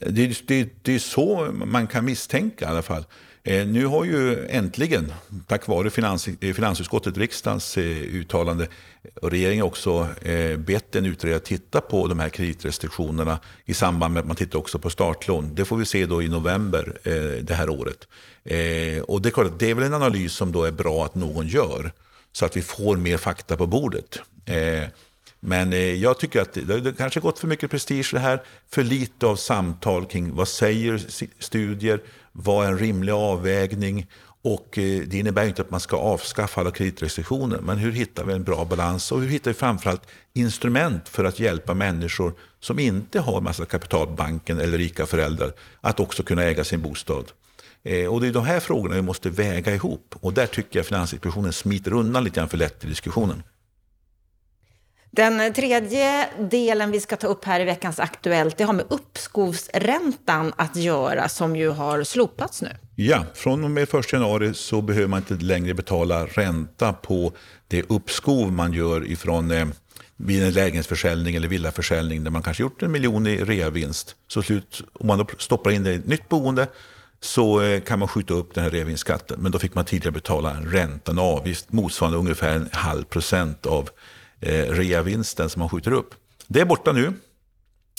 [0.00, 3.04] Det, det, det är så man kan misstänka i alla fall.
[3.48, 5.12] Eh, nu har ju äntligen,
[5.46, 8.68] tack vare finans, eh, finansutskottet, riksdagens eh, uttalande,
[9.22, 10.08] och regeringen också
[10.58, 14.78] bett en utredare titta på de här kreditrestriktionerna i samband med att man tittar också
[14.78, 15.54] på startlån.
[15.54, 16.98] Det får vi se då i november
[17.42, 18.08] det här året.
[19.08, 21.48] Och det är klart det är väl en analys som då är bra att någon
[21.48, 21.92] gör,
[22.32, 24.20] så att vi får mer fakta på bordet.
[25.40, 29.36] Men jag tycker att det kanske gått för mycket prestige det här, för lite av
[29.36, 31.00] samtal kring vad säger
[31.38, 32.00] studier,
[32.42, 34.06] vad är en rimlig avvägning?
[34.42, 38.32] Och eh, det innebär inte att man ska avskaffa alla kreditrestriktioner, men hur hittar vi
[38.32, 40.02] en bra balans och hur hittar vi framförallt
[40.34, 45.52] instrument för att hjälpa människor som inte har massa kapital på banken eller rika föräldrar
[45.80, 47.24] att också kunna äga sin bostad.
[47.82, 50.86] Eh, och det är de här frågorna vi måste väga ihop och där tycker jag
[50.86, 53.42] Finansinspektionen smiter undan lite grann för lätt i diskussionen.
[55.10, 60.52] Den tredje delen vi ska ta upp här i veckans Aktuellt, det har med uppskovsräntan
[60.56, 62.68] att göra som ju har slopats nu.
[62.94, 67.32] Ja, från och med 1 januari så behöver man inte längre betala ränta på
[67.68, 69.66] det uppskov man gör ifrån eh,
[70.16, 74.16] vid en lägenhetsförsäljning eller villaförsäljning där man kanske gjort en miljon i reavinst.
[74.28, 76.66] Så slut, om man då stoppar in det i ett nytt boende
[77.20, 79.40] så eh, kan man skjuta upp den här reavinstskatten.
[79.40, 83.66] Men då fick man tidigare betala en ränta, en avgift motsvarande ungefär en halv procent
[83.66, 83.90] av
[84.40, 86.14] eh, reavinsten som man skjuter upp.
[86.46, 87.12] Det är borta nu.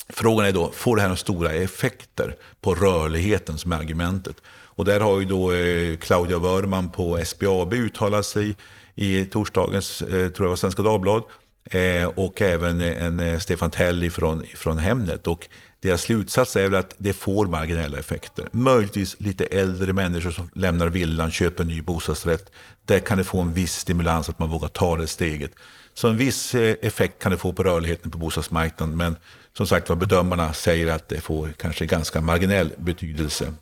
[0.09, 4.35] Frågan är då, får det här några stora effekter på rörligheten som är argumentet?
[4.47, 8.55] Och där har ju då eh, Claudia Wörman på SBAB uttalat sig
[8.95, 11.23] i torsdagens, eh, tror jag var Svenska Dagblad,
[11.65, 15.27] eh, och även en eh, Stefan Tell från, från Hemnet.
[15.27, 15.47] Och
[15.81, 18.47] deras slutsats är väl att det får marginella effekter.
[18.51, 22.51] Möjligtvis lite äldre människor som lämnar villan, köper en ny bostadsrätt.
[22.85, 25.51] Där kan det få en viss stimulans att man vågar ta det steget.
[25.99, 28.97] Så en viss eh, effekt kan det få på rörligheten på bostadsmarknaden.
[28.97, 29.15] Men
[29.57, 33.53] som sagt vad bedömarna säger att det får kanske ganska marginell betydelse.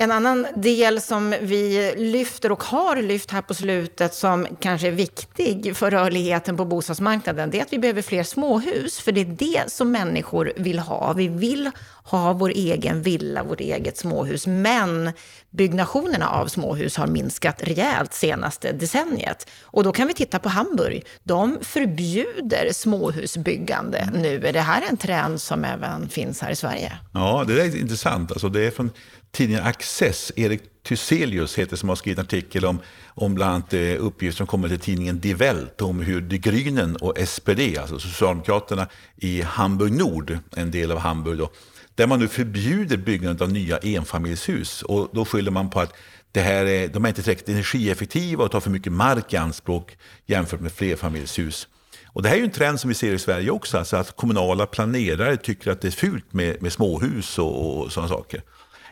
[0.00, 4.92] En annan del som vi lyfter och har lyft här på slutet som kanske är
[4.92, 9.00] viktig för rörligheten på bostadsmarknaden, det är att vi behöver fler småhus.
[9.00, 11.12] För det är det som människor vill ha.
[11.12, 11.70] Vi vill
[12.04, 14.46] ha vår egen villa, vårt eget småhus.
[14.46, 15.12] Men
[15.50, 19.48] byggnationerna av småhus har minskat rejält senaste decenniet.
[19.62, 21.04] Och då kan vi titta på Hamburg.
[21.22, 24.46] De förbjuder småhusbyggande nu.
[24.46, 26.98] Är det här en trend som även finns här i Sverige?
[27.14, 28.32] Ja, det är intressant.
[28.32, 28.90] Alltså det är från
[29.32, 33.80] tidningen Access, Erik Thyselius heter som har skrivit en artikel om, om bland annat eh,
[33.98, 38.88] uppgifter som kommer till tidningen Die Welt om hur De Grünen och SPD, alltså Socialdemokraterna
[39.16, 41.50] i Hamburg Nord, en del av Hamburg då,
[41.94, 44.82] där man nu förbjuder byggandet av nya enfamiljshus.
[44.82, 45.92] Och då skyller man på att
[46.32, 49.96] det här är, de är inte tillräckligt energieffektiva och tar för mycket mark i anspråk
[50.26, 51.68] jämfört med flerfamiljshus.
[52.06, 54.16] Och det här är ju en trend som vi ser i Sverige också, alltså att
[54.16, 58.42] kommunala planerare tycker att det är fult med, med småhus och, och sådana saker.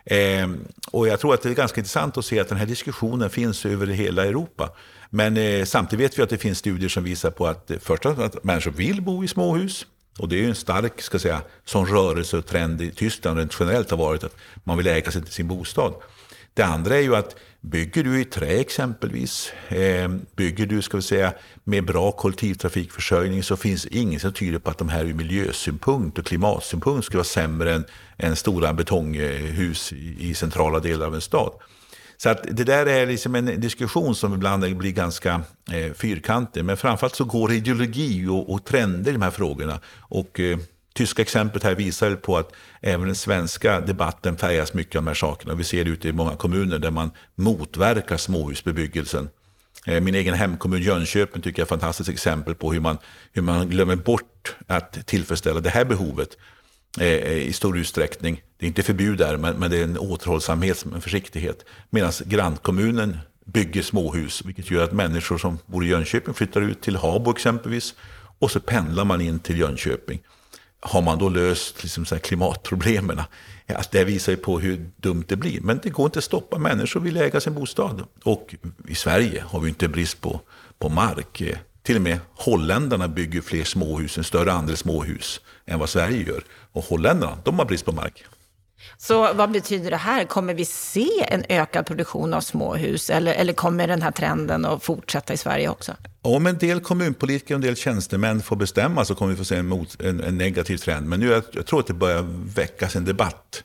[0.07, 0.49] Eh,
[0.91, 3.67] och jag tror att det är ganska intressant att se att den här diskussionen finns
[3.67, 4.71] över hela Europa.
[5.11, 8.07] Men eh, samtidigt vet vi att det finns studier som visar på att eh, först
[8.07, 9.87] att människor vill bo i småhus.
[10.19, 13.57] Och det är ju en stark ska säga, sån rörelse och trend i Tyskland rent
[13.61, 15.95] generellt har varit att man vill äga sin, sin bostad.
[16.57, 21.03] Det andra är ju att bygger du i trä exempelvis, eh, bygger du ska vi
[21.03, 21.33] säga,
[21.65, 26.27] med bra kollektivtrafikförsörjning så finns inget som tyder på att de här ur miljösynpunkt och
[26.27, 27.85] klimatsynpunkt skulle vara sämre än,
[28.19, 31.53] än stora betonghus i, i centrala delar av en stad.
[32.17, 35.41] Så att det där är liksom en diskussion som ibland blir ganska
[35.73, 36.65] eh, fyrkantig.
[36.65, 39.81] Men framförallt så går ideologi och, och trender i de här frågorna.
[39.99, 40.59] Och eh,
[40.97, 45.15] tyska exemplet här visar på att även den svenska debatten färgas mycket av de här
[45.15, 45.55] sakerna.
[45.55, 49.29] Vi ser det ute i många kommuner där man motverkar småhusbebyggelsen.
[49.87, 52.99] Eh, min egen hemkommun Jönköping tycker jag är ett fantastiskt exempel på hur man,
[53.33, 56.37] hur man glömmer bort att tillfredsställa det här behovet
[57.01, 58.43] eh, i stor utsträckning.
[58.59, 61.65] Det är inte förbud där, men, men det är en återhållsamhet, en försiktighet.
[61.91, 66.97] Medan grannkommunen bygger småhus, vilket gör att människor som bor i Jönköping flyttar ut till
[66.97, 67.95] Habo exempelvis.
[68.39, 70.21] Och så pendlar man in till Jönköping
[70.87, 73.21] har man då löst liksom så klimatproblemen?
[73.69, 75.61] Alltså det visar ju på hur dumt det blir.
[75.61, 76.59] Men det går inte att stoppa.
[76.59, 78.05] Människor vill äga sin bostad.
[78.25, 78.55] Och
[78.89, 80.41] i Sverige har vi inte brist på,
[80.79, 81.43] på mark.
[81.83, 86.45] Till och med holländarna bygger fler småhus, en större andel småhus än vad Sverige gör.
[86.73, 88.25] Och holländarna, de har brist på mark.
[88.99, 90.25] Så vad betyder det här?
[90.25, 94.85] Kommer vi se en ökad produktion av småhus eller, eller kommer den här trenden att
[94.85, 95.93] fortsätta i Sverige också?
[96.23, 99.57] Om en del kommunpolitiker och en del tjänstemän får bestämma så kommer vi få se
[99.57, 101.09] en, mot, en, en negativ trend.
[101.09, 103.65] Men nu jag, jag tror att det börjar väckas en debatt.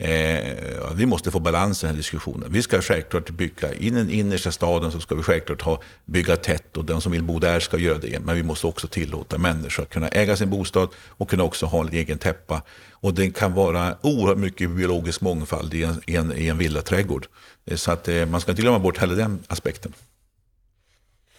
[0.00, 2.52] Eh, vi måste få balans i den här diskussionen.
[2.52, 6.76] Vi ska självklart bygga, i den innersta staden så ska vi självklart ha, bygga tätt
[6.76, 8.20] och den som vill bo där ska göra det.
[8.20, 11.80] Men vi måste också tillåta människor att kunna äga sin bostad och kunna också ha
[11.80, 12.62] en egen täppa.
[12.90, 17.26] Och det kan vara oerhört mycket biologisk mångfald i en, i en, i en villaträdgård.
[17.66, 19.92] Eh, så att eh, man ska inte glömma bort heller den aspekten.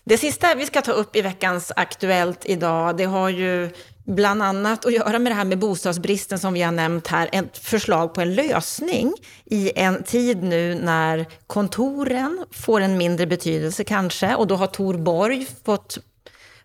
[0.04, 3.70] Det sista vi ska ta upp i veckans Aktuellt idag, det har ju
[4.06, 7.30] bland annat att göra med det här med bostadsbristen som vi har nämnt här.
[7.32, 9.14] Ett förslag på en lösning
[9.46, 14.36] i en tid nu när kontoren får en mindre betydelse kanske.
[14.36, 15.98] Och då har Tor Borg fått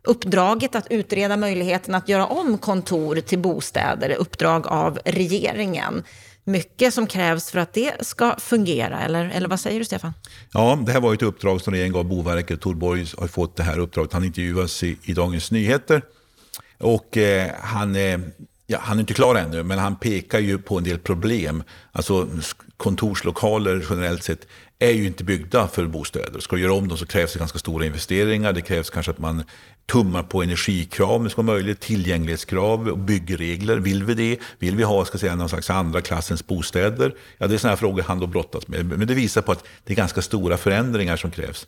[0.02, 6.04] uppdraget att utreda möjligheten att göra om kontor till bostäder, uppdrag av regeringen
[6.44, 10.12] mycket som krävs för att det ska fungera, eller, eller vad säger du Stefan?
[10.52, 12.60] Ja, det här var ett uppdrag som regeringen gav Boverket.
[12.60, 14.12] Torborg har fått det här uppdraget.
[14.12, 16.02] Han intervjuas i, i Dagens Nyheter.
[16.78, 18.18] Och eh, han, eh,
[18.66, 21.62] ja, han är inte klar ännu, men han pekar ju på en del problem.
[21.92, 22.28] Alltså
[22.76, 24.46] kontorslokaler generellt sett
[24.78, 26.40] är ju inte byggda för bostäder.
[26.40, 28.52] Ska du göra om dem så krävs det ganska stora investeringar.
[28.52, 29.44] Det krävs kanske att man
[29.86, 33.76] tummar på energikrav om ska möjligt, tillgänglighetskrav och byggregler.
[33.76, 34.38] Vill vi det?
[34.58, 37.14] Vill vi ha ska säga, någon slags andra klassens bostäder?
[37.38, 38.86] Ja, det är sådana här frågor han då brottas med.
[38.86, 41.66] Men det visar på att det är ganska stora förändringar som krävs.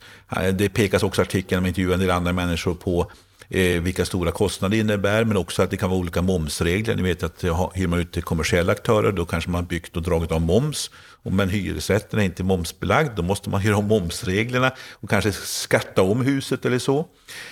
[0.53, 3.11] Det pekas också i artikeln, med intervjuar en del andra människor på
[3.49, 6.95] eh, vilka stora kostnader det innebär, men också att det kan vara olika momsregler.
[6.95, 7.43] Ni vet att
[7.73, 10.91] hyr man ut till kommersiella aktörer, då kanske man byggt och dragit av moms.
[11.31, 16.21] Men hyresrätten är inte momsbelagd, då måste man göra om momsreglerna och kanske skatta om
[16.21, 17.07] huset eller så.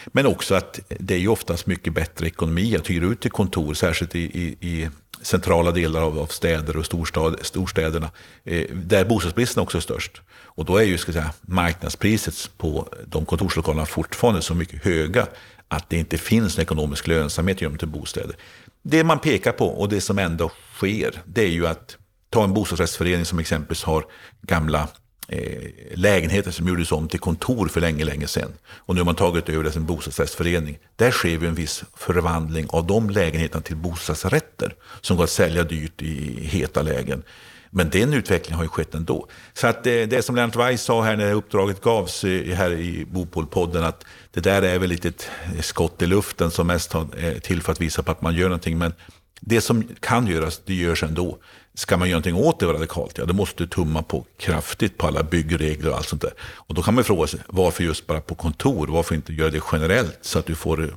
[0.05, 3.73] Men också att det är ju oftast mycket bättre ekonomi att hyra ut till kontor,
[3.73, 4.89] särskilt i, i, i
[5.21, 8.11] centrala delar av, av städer och storstad, storstäderna,
[8.43, 10.21] eh, där bostadsbristen också är störst.
[10.27, 15.27] Och då är ju ska säga, marknadspriset på de kontorslokalerna fortfarande så mycket höga
[15.67, 18.35] att det inte finns en ekonomisk lönsamhet i dem till bostäder.
[18.81, 21.97] Det man pekar på och det som ändå sker, det är ju att
[22.35, 24.05] ta en bostadsrättsförening som exempelvis har
[24.41, 24.87] gamla
[25.27, 25.63] eh,
[25.93, 28.53] lägenheter som gjordes om till kontor för länge, länge sedan.
[28.67, 30.77] Och nu har man tagit över det som bostadsrättsförening.
[30.95, 35.63] Där sker ju en viss förvandling av de lägenheterna till bostadsrätter som går att sälja
[35.63, 37.23] dyrt i heta lägen.
[37.69, 39.27] Men den utvecklingen har ju skett ändå.
[39.53, 43.05] Så att det, det som Lennart Weiss sa här när uppdraget gavs eh, här i
[43.05, 47.39] Bopolpodden att det där är väl lite ett eh, skott i luften som mest är
[47.39, 48.77] till för att visa på att man gör någonting.
[48.77, 48.93] Men
[49.41, 51.37] det som kan göras, det görs ändå.
[51.77, 55.07] Ska man göra någonting åt det radikalt, ja då måste du tumma på kraftigt på
[55.07, 56.33] alla byggregler och allt sånt där.
[56.41, 58.87] Och då kan man fråga sig, varför just bara på kontor?
[58.87, 60.89] Varför inte göra det generellt så att du får eh,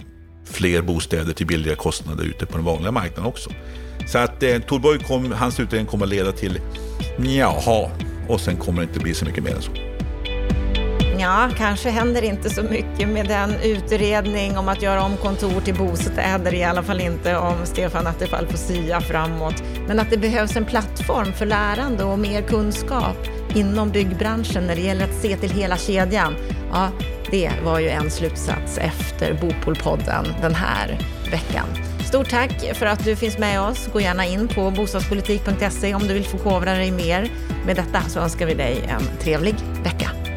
[0.45, 3.51] fler bostäder till billiga kostnader ute på den vanliga marknaden också?
[4.07, 6.61] Så att eh, Torborg kom, hans utredning kommer att leda till
[7.19, 7.91] jaha,
[8.29, 9.88] och sen kommer det inte bli så mycket mer än så.
[11.21, 15.75] Ja, kanske händer inte så mycket med den utredning om att göra om kontor till
[15.75, 19.63] bostäder, i alla fall inte om Stefan Attefall får sia framåt.
[19.87, 23.17] Men att det behövs en plattform för lärande och mer kunskap
[23.55, 26.35] inom byggbranschen när det gäller att se till hela kedjan.
[26.73, 26.89] Ja,
[27.31, 30.99] det var ju en slutsats efter Bopolpodden den här
[31.31, 31.67] veckan.
[32.09, 33.89] Stort tack för att du finns med oss.
[33.93, 37.31] Gå gärna in på bostadspolitik.se om du vill förkovra dig mer.
[37.67, 39.55] Med detta så önskar vi dig en trevlig
[39.85, 40.28] vecka.